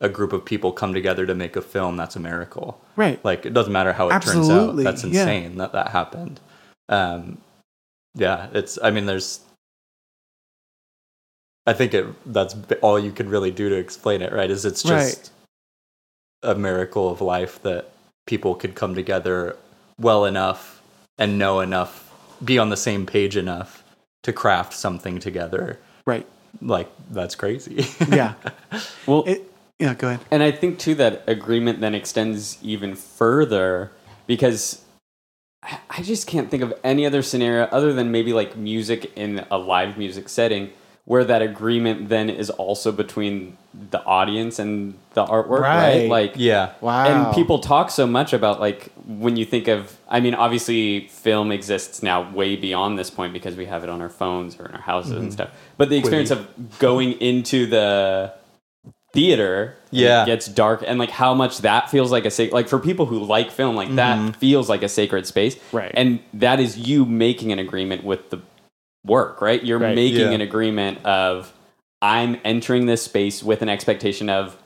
[0.00, 2.80] a group of people come together to make a film, that's a miracle.
[2.96, 3.22] Right.
[3.24, 4.76] Like it doesn't matter how it Absolutely, turns out.
[4.84, 5.20] That's yeah.
[5.22, 6.40] insane that that happened.
[6.88, 7.38] Um,
[8.14, 8.78] yeah, it's.
[8.82, 9.40] I mean, there's.
[11.66, 12.06] I think it.
[12.32, 14.50] That's all you can really do to explain it, right?
[14.50, 15.32] Is it's just
[16.42, 17.90] a miracle of life that
[18.26, 19.56] people could come together
[19.98, 20.80] well enough
[21.18, 22.12] and know enough,
[22.44, 23.82] be on the same page enough
[24.22, 25.78] to craft something together.
[26.06, 26.26] Right.
[26.62, 27.86] Like that's crazy.
[28.08, 28.34] Yeah.
[29.06, 29.94] Well, it, yeah.
[29.94, 30.20] Go ahead.
[30.30, 33.92] And I think too that agreement then extends even further
[34.26, 34.82] because
[35.62, 39.44] I I just can't think of any other scenario other than maybe like music in
[39.50, 40.70] a live music setting
[41.04, 43.56] where that agreement then is also between
[43.90, 46.00] the audience and the artwork, right?
[46.00, 46.08] Right.
[46.10, 46.72] Like yeah.
[46.82, 47.06] Wow.
[47.06, 51.50] and people talk so much about like when you think of i mean obviously film
[51.50, 54.74] exists now way beyond this point because we have it on our phones or in
[54.74, 55.22] our houses Mm-hmm.
[55.22, 56.46] and stuff but the experience of
[56.78, 58.34] going into the
[59.18, 60.22] theater Yeah.
[60.22, 63.06] it gets dark and like how much that feels like a sac- like for people
[63.06, 65.76] who like film like that feels like a sacred space Mm-hmm.
[65.76, 65.90] Right.
[65.94, 68.38] and that is you making an agreement with the
[69.04, 69.94] work right you're Right.
[69.94, 70.30] making Yeah.
[70.38, 71.52] an agreement of
[72.02, 74.56] i'm entering this space with an expectation of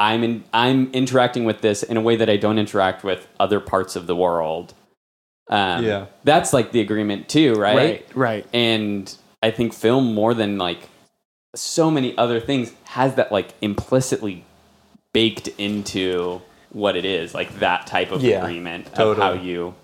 [0.00, 3.58] I'm in, I'm interacting with this in a way that I don't interact with other
[3.58, 4.72] parts of the world.
[5.50, 6.06] Um, Yeah.
[6.22, 7.76] that's like the agreement too, right?
[7.76, 8.06] Right.
[8.14, 8.46] Right.
[8.54, 10.88] And I think film more than like
[11.54, 14.44] so many other things has that like implicitly
[15.12, 19.74] baked into what it is, like that type of Yeah, agreement of how you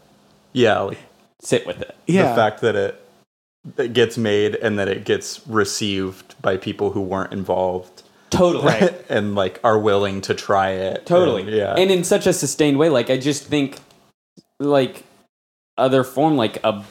[0.53, 0.81] Yeah.
[0.81, 0.99] Like
[1.41, 1.95] sit with it.
[2.07, 2.31] Yeah.
[2.31, 3.01] the fact that it
[3.79, 8.91] it gets made and that it gets received by people who weren't involved Totally.
[9.09, 11.07] and like are willing to try it.
[11.07, 11.43] Totally.
[11.43, 11.75] And, yeah.
[11.75, 12.89] And in such a sustained way.
[12.89, 13.79] Like I just think
[14.59, 15.05] like
[15.79, 16.85] other form, like a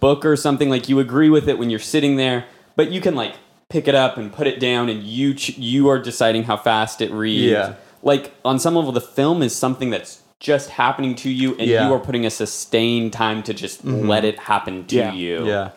[0.00, 2.44] book or something, like you agree with it when you're sitting there,
[2.76, 3.34] but you can like
[3.70, 7.00] pick it up and put it down and you ch- you are deciding how fast
[7.00, 7.52] it reads.
[7.52, 7.74] Yeah.
[8.02, 11.86] Like on some level the film is something that's just happening to you and Yeah.
[11.88, 15.12] you are putting a sustained time to just let it happen to Yeah.
[15.12, 15.70] you yeah.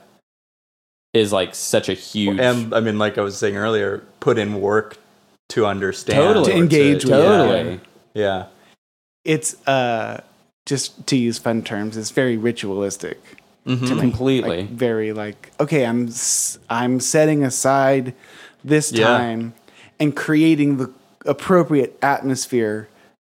[1.14, 4.62] is like such a huge And I mean, like I was saying earlier, put in
[4.62, 4.98] work
[5.50, 6.52] to understand, Totally.
[6.52, 7.18] or To engage with it.
[7.22, 7.80] totally.
[8.14, 8.46] Yeah.
[9.26, 10.22] It's uh,
[10.66, 13.41] just to use fun terms, it's very ritualistic.
[13.68, 13.86] Mm-hmm.
[13.86, 14.02] To me.
[14.02, 14.62] Completely.
[14.62, 18.14] Like, very like okay, I'm s- I'm setting aside
[18.64, 19.06] this Yeah.
[19.08, 19.54] time
[20.00, 20.92] and creating the
[21.26, 22.90] appropriate atmosphere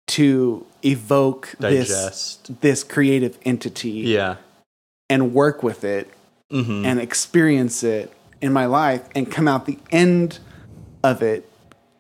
[0.08, 2.48] to evoke Digest.
[2.48, 4.36] this this creative entity Yeah.
[5.10, 6.10] and work with it
[6.52, 6.86] Mm-hmm.
[6.86, 8.12] and experience it
[8.42, 10.40] in my life and come out the end
[11.04, 11.50] of it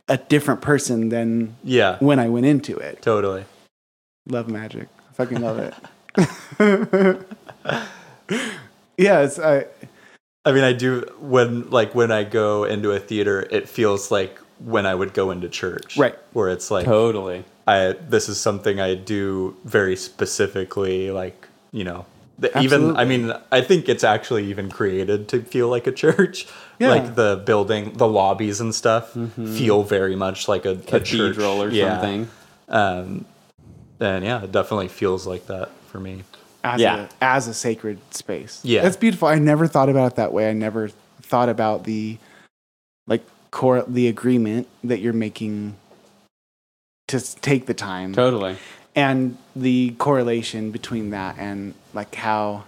[0.10, 1.98] a different person than Yeah.
[2.00, 3.02] when I went into it.
[3.02, 3.44] Totally.
[4.26, 4.88] Love magic.
[5.10, 5.74] I fucking love it.
[8.98, 9.66] yeah, it's I
[10.46, 14.40] I mean, I do when like when I go into a theater, it feels like
[14.60, 16.16] when I would go into church, Right.
[16.34, 17.44] Where it's like Totally.
[17.68, 22.06] I this is something I do very specifically, like you know.
[22.40, 26.48] The, even I mean, I think it's actually even created to feel like a church.
[26.80, 26.90] Yeah.
[26.90, 29.12] Like the building, the lobbies and stuff
[29.58, 30.86] feel very much like a, a church.
[30.86, 30.98] Mm-hmm.
[31.32, 31.94] Cathedral or Yeah.
[32.00, 32.30] something.
[32.70, 33.26] Um,
[34.00, 36.22] and yeah, it definitely feels like that for me.
[36.76, 37.08] As Yeah.
[37.22, 38.60] a as a sacred space.
[38.64, 38.82] Yeah.
[38.84, 39.28] That's beautiful.
[39.28, 40.50] I never thought about it that way.
[40.50, 40.90] I never
[41.22, 42.18] thought about the
[43.08, 45.76] like core the agreement that you're making
[47.08, 48.58] to take the time Totally.
[48.96, 52.66] and the correlation between that and like how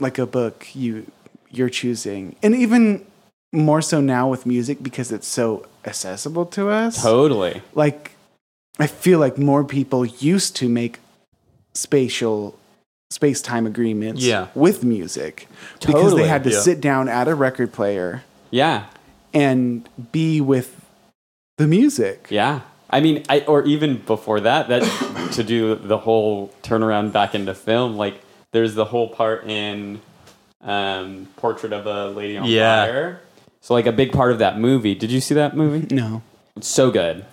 [0.00, 1.06] like a book you
[1.50, 3.04] you're choosing and even
[3.52, 7.62] more so now with music because it's so accessible to us Totally.
[7.74, 8.10] like
[8.78, 10.98] i feel like more people used to make
[11.74, 12.58] spatial
[13.10, 14.48] space-time agreements Yeah.
[14.54, 15.48] with music
[15.86, 16.60] because they had to yeah.
[16.60, 18.84] sit down at a record player Yeah.
[19.32, 20.80] and be with
[21.58, 22.60] the music Yeah.
[22.90, 24.82] I mean, I, or even before that, that
[25.32, 28.20] to do the whole turnaround back into film, like
[28.52, 30.00] there's the whole part in
[30.62, 32.84] um, Portrait of a Lady on Yeah.
[32.86, 33.20] Fire.
[33.60, 34.94] So, like a big part of that movie.
[34.94, 35.92] Did you see that movie?
[35.94, 36.22] no
[36.56, 37.24] It's so good.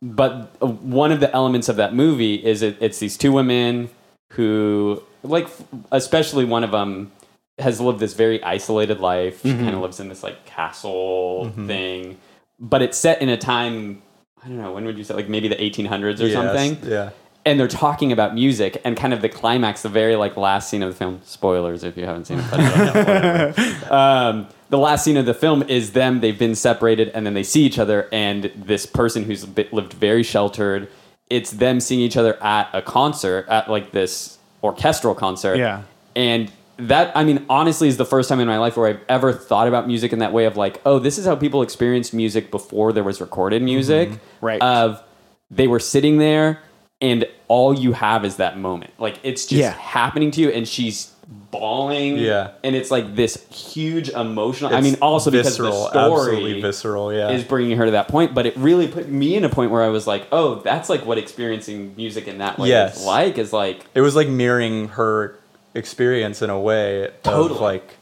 [0.00, 3.90] But uh, one of the elements of that movie is it, it's these two women
[4.32, 5.48] who, like,
[5.90, 7.10] especially one of them
[7.58, 9.42] has lived this very isolated life.
[9.42, 12.18] She kind of lives in this like castle thing,
[12.60, 14.02] but it's set in a time.
[14.44, 17.10] I don't know when would you say like maybe the 1800s or Yes, something Yeah.
[17.44, 20.82] And they're talking about music and kind of the climax, the very like last scene
[20.82, 21.20] of the film.
[21.24, 23.58] Spoilers if you haven't seen it.
[23.90, 26.20] Um, the last scene of the film is them.
[26.20, 28.06] They've been separated, and then they see each other.
[28.12, 30.88] And this person who's bit- lived very sheltered.
[31.30, 35.56] It's them seeing each other at a concert, at like this orchestral concert.
[35.56, 35.84] Yeah.
[36.14, 39.32] And that I mean, honestly, is the first time in my life where I've ever
[39.32, 42.50] thought about music in that way of like, oh, this is how people experienced music
[42.50, 44.10] before there was recorded music.
[44.40, 44.60] Right.
[44.60, 45.02] Of
[45.50, 46.60] they were sitting there,
[47.00, 48.92] and all you have is that moment.
[48.98, 49.70] Like it's just Yeah.
[49.72, 51.12] happening to you, and she's
[51.50, 52.16] bawling.
[52.18, 52.50] Yeah.
[52.64, 54.74] and it's like this huge emotional.
[54.74, 57.12] I mean, also visceral, because the story absolutely visceral.
[57.12, 59.70] Yeah, is bringing her to that point, but it really put me in a point
[59.70, 63.00] where I was like, oh, that's like what experiencing music in that way Yes.
[63.00, 63.38] is like.
[63.38, 65.38] Is like it was like mirroring her
[65.74, 67.54] experience in a way Totally.
[67.56, 67.96] of like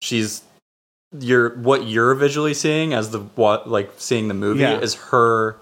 [0.00, 0.42] she's
[1.20, 4.80] you're what you're visually seeing as the what like seeing the movie Yeah.
[4.80, 5.56] is her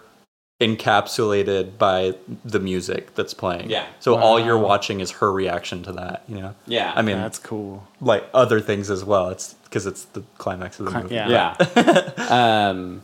[0.62, 3.70] encapsulated by the music that's playing.
[3.70, 3.86] Yeah.
[4.00, 6.54] So all you're watching is her reaction to that, you know.
[6.66, 7.86] yeah, I mean, That's cool.
[8.00, 9.28] like other things as well.
[9.30, 11.14] It's because it's the climax of the movie.
[11.14, 11.56] yeah.
[11.76, 12.12] Yeah.
[12.70, 13.02] um,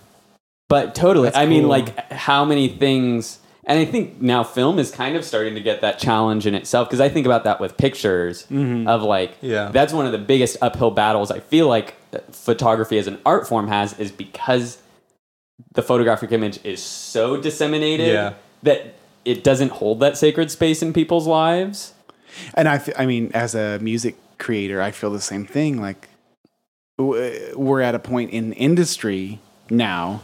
[0.68, 1.26] but totally.
[1.26, 5.24] That's I mean, like how many things, and I think now film is kind of
[5.24, 9.02] starting to get that challenge in itself because I think about that with pictures of
[9.02, 9.70] like, Yeah.
[9.70, 13.46] that's one of the biggest uphill battles I feel like uh, photography as an art
[13.48, 14.78] form has is because
[15.72, 18.34] the photographic image is so disseminated Yeah.
[18.62, 18.94] that
[19.24, 21.92] it doesn't hold that sacred space in people's lives.
[22.54, 25.80] And I, f- I mean, as a music creator, I feel the same thing.
[25.80, 26.08] Like,
[26.98, 29.38] we're at a point in industry
[29.70, 30.22] now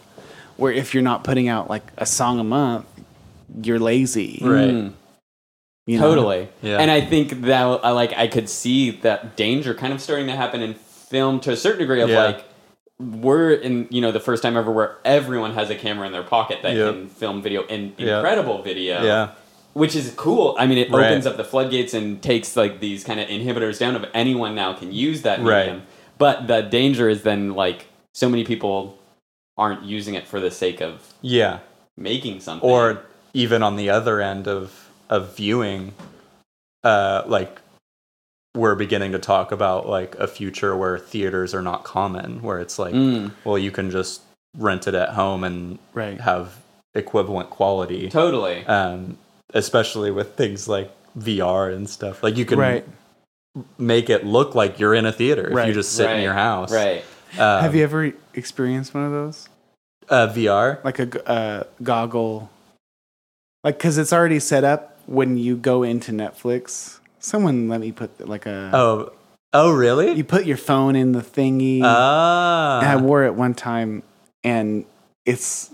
[0.57, 2.87] where if you're not putting out like a song a month,
[3.63, 4.39] you're lazy.
[4.43, 4.71] Right.
[4.71, 4.93] Mm.
[5.87, 6.09] you know?
[6.15, 6.49] Totally.
[6.63, 6.79] Yeah.
[6.79, 10.37] And I think that I like I could see that danger kind of starting to
[10.37, 12.25] happen in film to a certain degree of Yeah.
[12.25, 12.45] like
[13.01, 16.23] we're in you know the first time ever where everyone has a camera in their
[16.23, 16.95] pocket that Yep.
[16.95, 18.17] can film video and Yep.
[18.19, 19.03] incredible video.
[19.03, 19.31] Yeah.
[19.73, 20.55] Which is cool.
[20.59, 21.07] I mean, it Right.
[21.11, 24.73] opens up the floodgates and takes like these kind of inhibitors down of anyone now
[24.75, 25.67] can use that Right.
[25.67, 25.83] medium.
[26.19, 28.97] But the danger is then like so many people
[29.59, 31.59] aren't using it for the sake of Yeah.
[31.97, 32.69] making something.
[32.69, 35.93] or even on the other end of of viewing
[36.85, 37.59] uh like
[38.55, 42.79] we're beginning to talk about like a future where theaters are not common where it's
[42.79, 44.23] like Mm, well you can just
[44.57, 46.21] rent it at home and Right.
[46.21, 46.57] have
[46.95, 48.65] equivalent quality totally.
[48.67, 49.19] um
[49.53, 52.85] especially with things like VR and stuff like you can Right.
[53.79, 56.17] make it look like you're in a theater if you just sit Right.
[56.17, 57.05] in your house Right.
[57.39, 59.49] um, Have you ever experienced one of those?
[60.09, 62.51] uh, VR Like a uh, goggle?
[63.65, 66.99] Like, because it's already set up when you go into Netflix.
[67.25, 68.71] Someone let me put like a.
[68.75, 69.13] oh
[69.55, 71.81] oh really You put your phone in the thingy.
[71.83, 74.03] ah And I wore it one time,
[74.43, 74.85] and
[75.25, 75.71] it's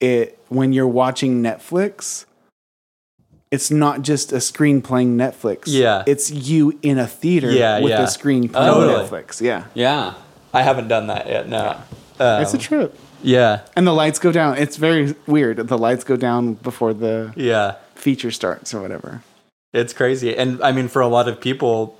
[0.00, 2.26] it when you're watching Netflix.
[3.50, 5.62] It's not just a screen playing Netflix.
[5.66, 6.02] Yeah.
[6.06, 8.02] it's you in a theater Yeah, with yeah.
[8.02, 9.04] a screen playing Totally.
[9.08, 9.40] Netflix.
[9.40, 10.14] Yeah, Yeah.
[10.52, 11.76] I haven't done that yet no
[12.18, 12.98] Um, it's a trip.
[13.22, 14.58] yeah And the lights go down.
[14.58, 15.56] It's very weird.
[15.68, 19.22] The lights go down before the yeah feature starts or whatever.
[19.76, 20.36] It's crazy.
[20.36, 21.98] And I mean, for a lot of people,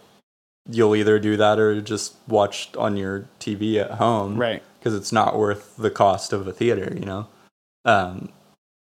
[0.69, 4.37] you'll either do that or just watch on your TV at home.
[4.37, 4.63] Right.
[4.79, 7.27] Because it's not worth the cost of a theater, you know?
[7.85, 8.31] Um,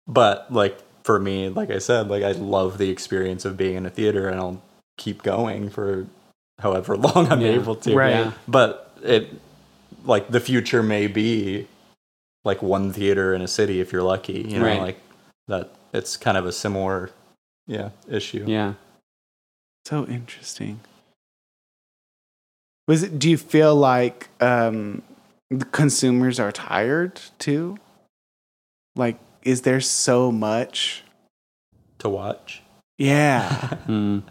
[0.08, 3.86] but like for me, like I said, like I love the experience of being in
[3.86, 4.62] a theater and I'll
[4.98, 6.08] keep going for
[6.60, 7.50] however long I'm Yeah.
[7.50, 7.96] able to.
[7.96, 8.12] Right.
[8.12, 8.32] Yeah.
[8.48, 9.30] But it,
[10.06, 11.68] like the future may be
[12.44, 14.82] like one theater in a city if you're lucky, you know, Right.
[14.82, 15.00] like
[15.48, 15.72] that.
[15.94, 17.10] It's kind of a similar,
[17.68, 18.46] yeah, issue.
[18.48, 18.74] Yeah.
[19.86, 20.80] So interesting.
[22.88, 23.20] Was it?
[23.20, 25.02] Do you feel like um,
[25.50, 27.78] the consumers are tired too?
[28.96, 31.04] Like, is there so much?
[32.00, 32.62] to watch.
[32.98, 33.78] Yeah.
[33.88, 34.24] Mm.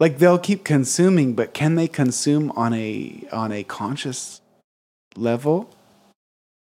[0.00, 4.40] like they'll keep consuming, but can they consume on a on a conscious
[5.14, 5.70] level?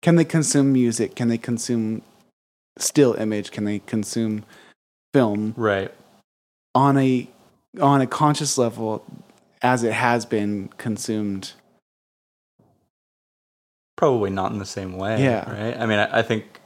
[0.04, 1.16] Can they consume music?
[1.16, 2.04] Can they consume
[2.78, 3.49] still image?
[3.52, 4.43] Can they consume
[5.14, 5.91] film Right.
[6.76, 7.28] on a
[7.80, 9.05] on a conscious level
[9.62, 11.53] as it has been consumed?
[13.95, 15.24] Probably not in the same way.
[15.24, 15.49] Yeah.
[15.49, 15.78] Right.
[15.80, 16.59] I mean, I, I think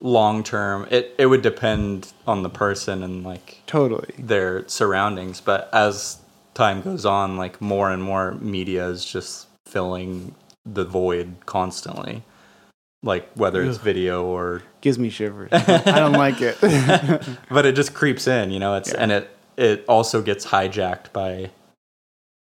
[0.00, 4.14] long term, it, it would depend on the person and like Totally.
[4.18, 5.40] their surroundings.
[5.40, 6.18] But as
[6.54, 10.34] time goes on, like more and more media is just filling
[10.64, 12.22] the void constantly.
[13.04, 13.84] Like whether it's Ugh.
[13.84, 15.50] video or Gives me shivers.
[15.52, 16.58] I don't like it.
[17.50, 18.74] but it just creeps in, you know.
[18.76, 19.02] It's Yeah.
[19.02, 21.50] and it it also gets hijacked by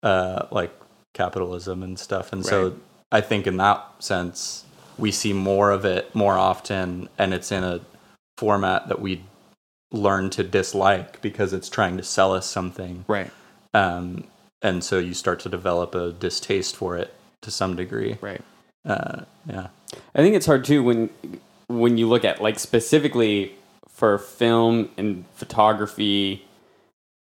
[0.03, 0.73] uh like
[1.15, 2.77] capitalism and stuff, and so
[3.11, 4.65] I think in that sense
[4.99, 7.81] we see more of it more often, and it's in a
[8.39, 9.25] format that we
[9.93, 13.31] learn to dislike because it's trying to sell us something, right.
[13.75, 14.25] um,
[14.63, 18.17] and so you start to develop a distaste for it to some degree.
[18.21, 18.41] Right.
[18.87, 19.69] Uh, yeah,
[20.15, 21.11] I think it's hard too when
[21.69, 23.53] when you look at like specifically
[23.89, 26.45] for film and photography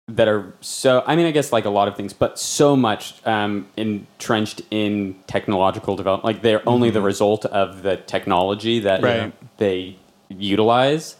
[0.07, 3.25] that are so I mean I guess like a lot of things, but so much
[3.25, 6.25] um, entrenched in technological development.
[6.25, 9.33] Like they're only the result of the technology that Right.
[9.57, 9.95] they
[10.29, 11.15] utilize.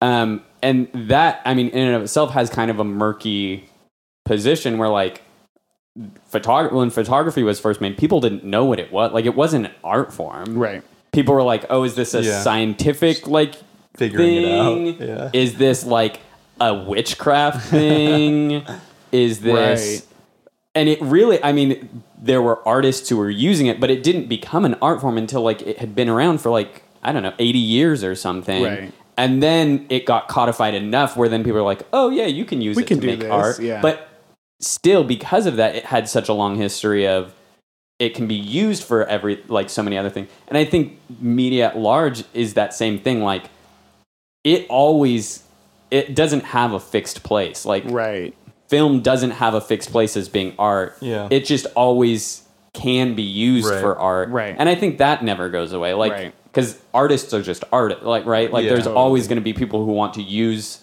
[0.00, 3.68] Um, and that I mean in and of itself has kind of a murky
[4.24, 5.22] position where like
[6.26, 9.12] photography when photography was first made, people didn't know what it was.
[9.12, 10.56] Like it wasn't an art form.
[10.58, 10.82] Right.
[11.12, 12.40] People were like, "Oh, is this a Yeah.
[12.42, 13.54] scientific like
[13.96, 14.96] Figuring it out, thing?
[15.08, 15.30] yeah.
[15.32, 16.20] Is this like
[16.60, 18.64] a witchcraft thing?
[19.10, 20.06] is this Right.
[20.74, 24.26] and it really i mean there were artists who were using it but it didn't
[24.28, 27.32] become an art form until like it had been around for like i don't know
[27.38, 28.92] 80 years or something Right.
[29.16, 32.60] and then it got codified enough where then people are like oh yeah you can
[32.60, 33.80] use We it can to do make this, art yeah.
[33.80, 34.07] but
[34.60, 37.34] still because of that it had such a long history of
[37.98, 41.66] it can be used for every like so many other things and i think media
[41.68, 43.44] at large is that same thing like
[44.44, 45.42] it always
[45.90, 48.34] it doesn't have a fixed place like Right.
[48.68, 50.96] film doesn't have a fixed place as being art.
[51.00, 51.28] Yeah.
[51.30, 52.42] It just always
[52.74, 53.80] can be used Right.
[53.80, 54.28] for art.
[54.28, 54.54] Right.
[54.58, 55.94] And I think that never goes away.
[55.94, 56.34] Like Right.
[56.52, 58.52] cuz artists are just art like right?
[58.52, 58.70] Like Yeah.
[58.70, 58.96] there's Totally.
[59.02, 60.80] always going to be people who want to use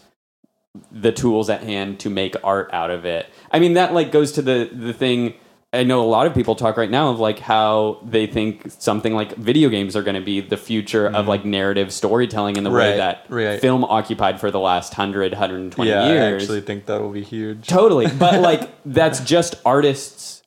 [0.92, 3.28] the tools at hand to make art out of it.
[3.52, 5.34] I mean that like goes to the the thing
[5.74, 9.14] I know a lot of people talk right now of like how they think something
[9.14, 12.72] like video games are going to be the future of like narrative storytelling in the
[12.72, 13.60] way that right.
[13.60, 16.42] film occupied for the last 100 120 yeah, years.
[16.42, 17.68] I actually think that will be huge.
[17.68, 18.08] Totally.
[18.08, 20.44] But like that's just artists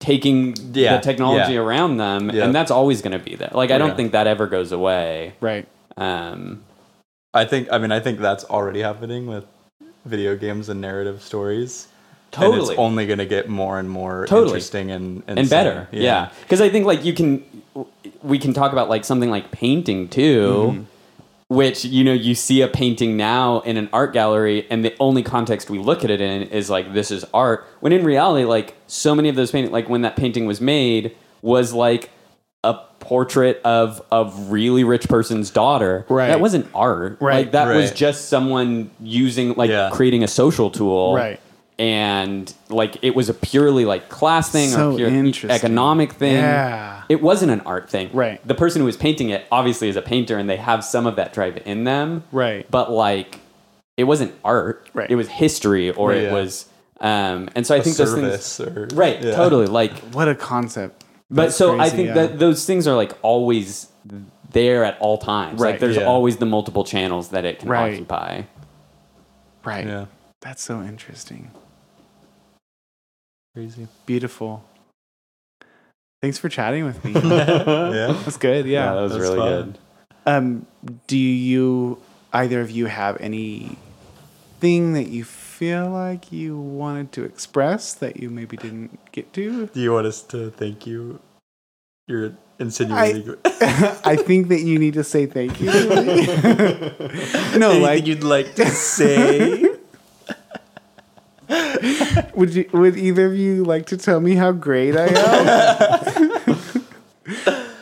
[0.00, 1.60] taking Yeah, the technology yeah.
[1.60, 2.44] around them Yeah.
[2.44, 3.50] and that's always going to be there.
[3.52, 3.96] Like I don't Yeah.
[3.96, 5.34] think that ever goes away.
[5.40, 5.68] Right.
[5.98, 6.64] Um
[7.34, 7.68] I think.
[7.70, 9.44] I mean, I think that's already happening with
[10.04, 11.88] video games and narrative stories.
[12.32, 12.70] And Totally.
[12.70, 14.48] it's only going to get more and more Totally.
[14.48, 15.88] interesting and and, and better.
[15.92, 16.30] Yeah.
[16.48, 17.44] Cuz I think like you can
[18.22, 20.72] we can talk about like something like painting too.
[20.72, 20.82] Mm-hmm.
[21.48, 25.22] Which you know you see a painting now in an art gallery, and the only
[25.22, 27.66] context we look at it in is like this is art.
[27.80, 31.14] When in reality, like so many of those paintings, like when that painting was made,
[31.42, 32.10] was like
[32.64, 36.06] a portrait of a really rich person's daughter.
[36.08, 36.28] Right.
[36.28, 37.18] That wasn't art.
[37.20, 37.36] Right.
[37.36, 39.90] Like that was just someone using like Yeah.
[39.92, 41.14] creating a social tool.
[41.14, 41.38] Right.
[41.78, 46.36] And like it was a purely like class thing So or pure economic thing.
[46.36, 47.02] Yeah.
[47.08, 48.10] It wasn't an art thing.
[48.12, 48.40] Right.
[48.46, 51.16] The person who was painting it obviously is a painter and they have some of
[51.16, 52.22] that drive in them.
[52.32, 52.64] Right.
[52.70, 53.40] But like
[53.96, 54.88] it wasn't art.
[54.94, 55.10] Right.
[55.10, 56.18] It was history or Right.
[56.18, 56.32] it Yeah.
[56.32, 56.66] was
[57.00, 59.34] um and so I A think those things or Right, yeah.
[59.34, 59.66] totally.
[59.66, 61.03] Like What a concept.
[61.30, 62.14] But That's so I think yeah.
[62.14, 63.88] that those things are like always
[64.50, 65.60] there at all times.
[65.60, 65.72] Right.
[65.72, 66.04] Like there's Yeah.
[66.04, 67.94] always the multiple channels that it can Right.
[67.94, 68.42] occupy.
[69.64, 69.86] Right.
[69.86, 70.06] Yeah,
[70.42, 71.50] That's so interesting.
[73.54, 73.88] crazy.
[74.06, 74.64] Beautiful.
[76.22, 77.12] Thanks for chatting with me.
[77.22, 78.66] Yeah, That's good.
[78.66, 78.94] Yeah, Yeah.
[78.94, 79.48] that was That's really fun.
[79.72, 79.78] good.
[80.26, 80.66] Um,
[81.06, 81.98] do you
[82.32, 83.76] either of you have any
[84.60, 85.24] thing that you
[85.64, 89.66] feel like you wanted to express that you maybe didn't get to?
[89.68, 91.20] Do you want us to thank you?
[92.06, 93.34] You're insinuating.
[94.04, 95.66] I think that you need to say thank you.
[97.56, 99.74] no, Anything like you'd like to say?
[102.34, 105.06] would you would either of you like to tell me how great I
[106.26, 106.84] am?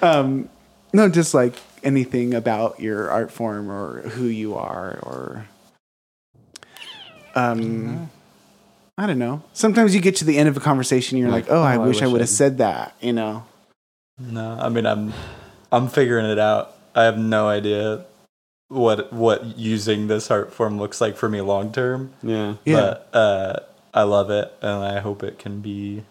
[0.03, 0.49] um,
[0.93, 5.47] no, just like anything about your art form or who you are or
[7.35, 8.11] um
[8.99, 9.43] I don't know.
[9.55, 11.77] Sometimes you get to the end of a conversation and you're like, Like, "Oh, I
[11.77, 13.45] oh, I wish I wish would have I'd- said that," you know.
[14.19, 15.13] no, I mean I'm
[15.73, 16.75] I'm figuring it out.
[16.95, 18.05] I have no idea
[18.69, 22.13] what what using this art form looks like for me long term.
[22.23, 22.55] Yeah.
[22.65, 22.77] Yeah.
[22.77, 23.57] But uh,
[23.95, 26.05] I love it, and I hope it can be.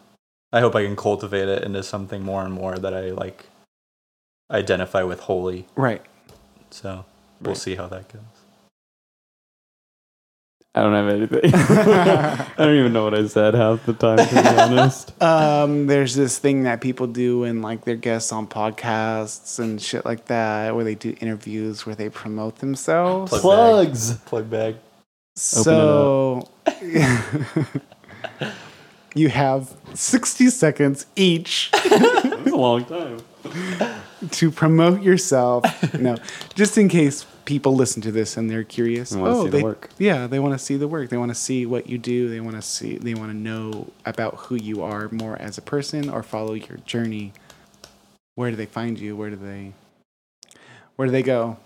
[0.51, 3.45] I hope I can cultivate it into something more and more that I like
[4.51, 5.65] identify with holy.
[5.75, 6.01] Right.
[6.71, 7.05] So
[7.39, 7.57] we'll Right.
[7.57, 8.21] see how that goes.
[10.73, 11.51] I don't have anything.
[11.53, 15.11] I don't even know what I said half the time, to be honest.
[15.21, 20.05] Um, there's this thing that people do and like their guests on podcasts and shit
[20.05, 23.29] like that, where they do interviews where they promote themselves.
[23.31, 24.11] Plug Plugs.
[24.13, 24.25] bag.
[24.25, 24.75] Plug bag.
[25.35, 26.47] So
[29.15, 33.19] you have 60 seconds each It's a long time.
[34.31, 35.63] to promote yourself.
[35.93, 36.15] No,
[36.55, 39.11] just in case people listen to this and they're curious.
[39.11, 39.89] And oh, see the they, work.
[39.97, 41.09] Yeah, they want to see the work.
[41.09, 42.29] They want to see what you do.
[42.29, 42.97] They want to see.
[42.97, 46.77] They want to know about who you are more as a person or follow your
[46.85, 47.33] journey.
[48.35, 49.15] Where do they find you?
[49.15, 49.73] Where do they?
[50.95, 51.57] Where do they go?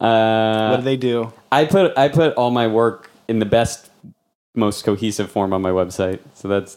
[0.00, 1.32] Uh, what do they do?
[1.50, 3.90] I put I put all my work in the best,
[4.54, 6.20] most cohesive form on my website.
[6.34, 6.76] So that's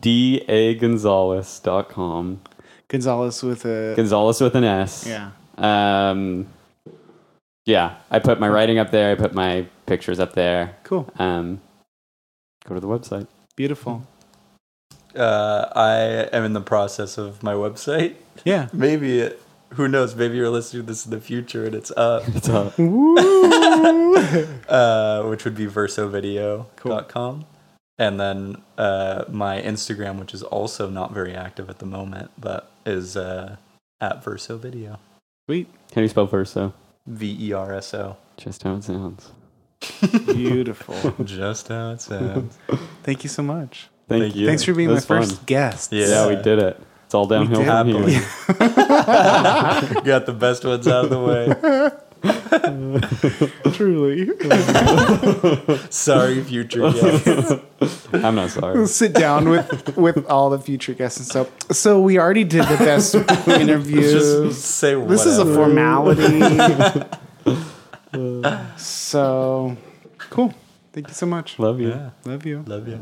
[0.00, 2.40] dagonzalez.com.
[2.88, 5.06] Gonzalez with a Gonzalez with an S.
[5.06, 5.30] yeah.
[5.58, 6.46] Um,
[7.64, 9.12] yeah, I put my writing up there.
[9.12, 10.76] I put my pictures up there.
[10.84, 11.10] Cool.
[11.18, 11.60] Um,
[12.64, 13.26] Go to the website.
[13.56, 14.06] Beautiful.
[15.14, 15.96] Uh, I
[16.36, 18.14] am in the process of my website.
[18.44, 18.68] Yeah.
[18.72, 20.14] Maybe it, who knows?
[20.14, 22.70] Maybe you're listening to this in the future and it's up, It's uh,
[24.68, 27.46] uh, which would be versovideo.com.
[27.98, 32.70] And then uh, my Instagram, which is also not very active at the moment, but
[32.86, 33.56] is uh,
[34.00, 34.98] at Verso Video.
[35.46, 35.68] Sweet.
[35.90, 36.72] How do you spell verso?
[37.06, 38.16] V E R S O.
[38.36, 39.32] Just how it sounds.
[40.26, 41.14] Beautiful.
[41.24, 42.58] Just how it sounds.
[43.02, 43.88] Thank you so much.
[44.08, 44.42] Thank, Thank you.
[44.42, 44.46] you.
[44.46, 45.22] Thanks for being my fun.
[45.22, 45.92] first guest.
[45.92, 46.06] Yeah.
[46.06, 46.80] Yeah, we did it.
[47.06, 47.92] It's all downhill did.
[47.92, 48.22] from here.
[50.02, 51.90] Got the best ones out of the way.
[53.72, 54.30] Truly.
[55.90, 58.08] Sorry, future guests.
[58.12, 58.86] I'm not sorry.
[58.86, 61.48] Sit down with with all the future guests and stuff.
[61.72, 63.14] So we already did the best
[63.48, 64.02] interview.
[64.02, 66.40] Just say this is a formality.
[68.76, 69.76] so
[70.30, 70.54] cool.
[70.92, 71.58] Thank you so much.
[71.58, 71.88] Love you.
[71.88, 72.62] Yeah, Love you.
[72.66, 73.00] love you.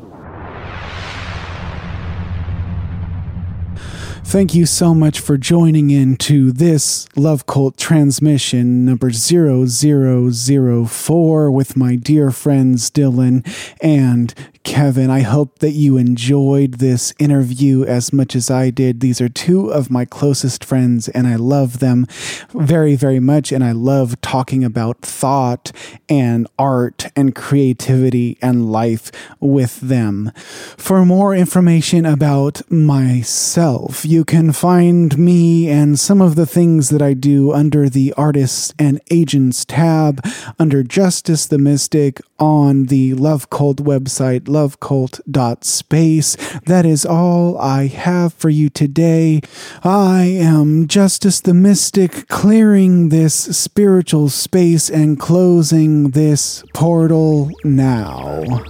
[4.24, 11.76] Thank you so much for joining in to this Love Cult transmission number 0004 with
[11.76, 13.44] my dear friends Dylan
[13.82, 15.10] and Kevin.
[15.10, 19.00] I hope that you enjoyed this interview as much as I did.
[19.00, 22.06] These are two of my closest friends and I love them
[22.54, 23.52] very, very much.
[23.52, 25.72] And I love talking about thought
[26.08, 29.10] and art and creativity and life
[29.40, 30.32] with them.
[30.76, 37.02] For more information about myself, you can find me and some of the things that
[37.02, 40.24] I do under the Artists and Agents tab
[40.58, 46.36] under Justice the Mystic on the Love Cult website, lovecult.space.
[46.64, 49.42] That is all I have for you today.
[49.84, 58.64] I am Justice the Mystic, clearing this spiritual space and closing this portal now.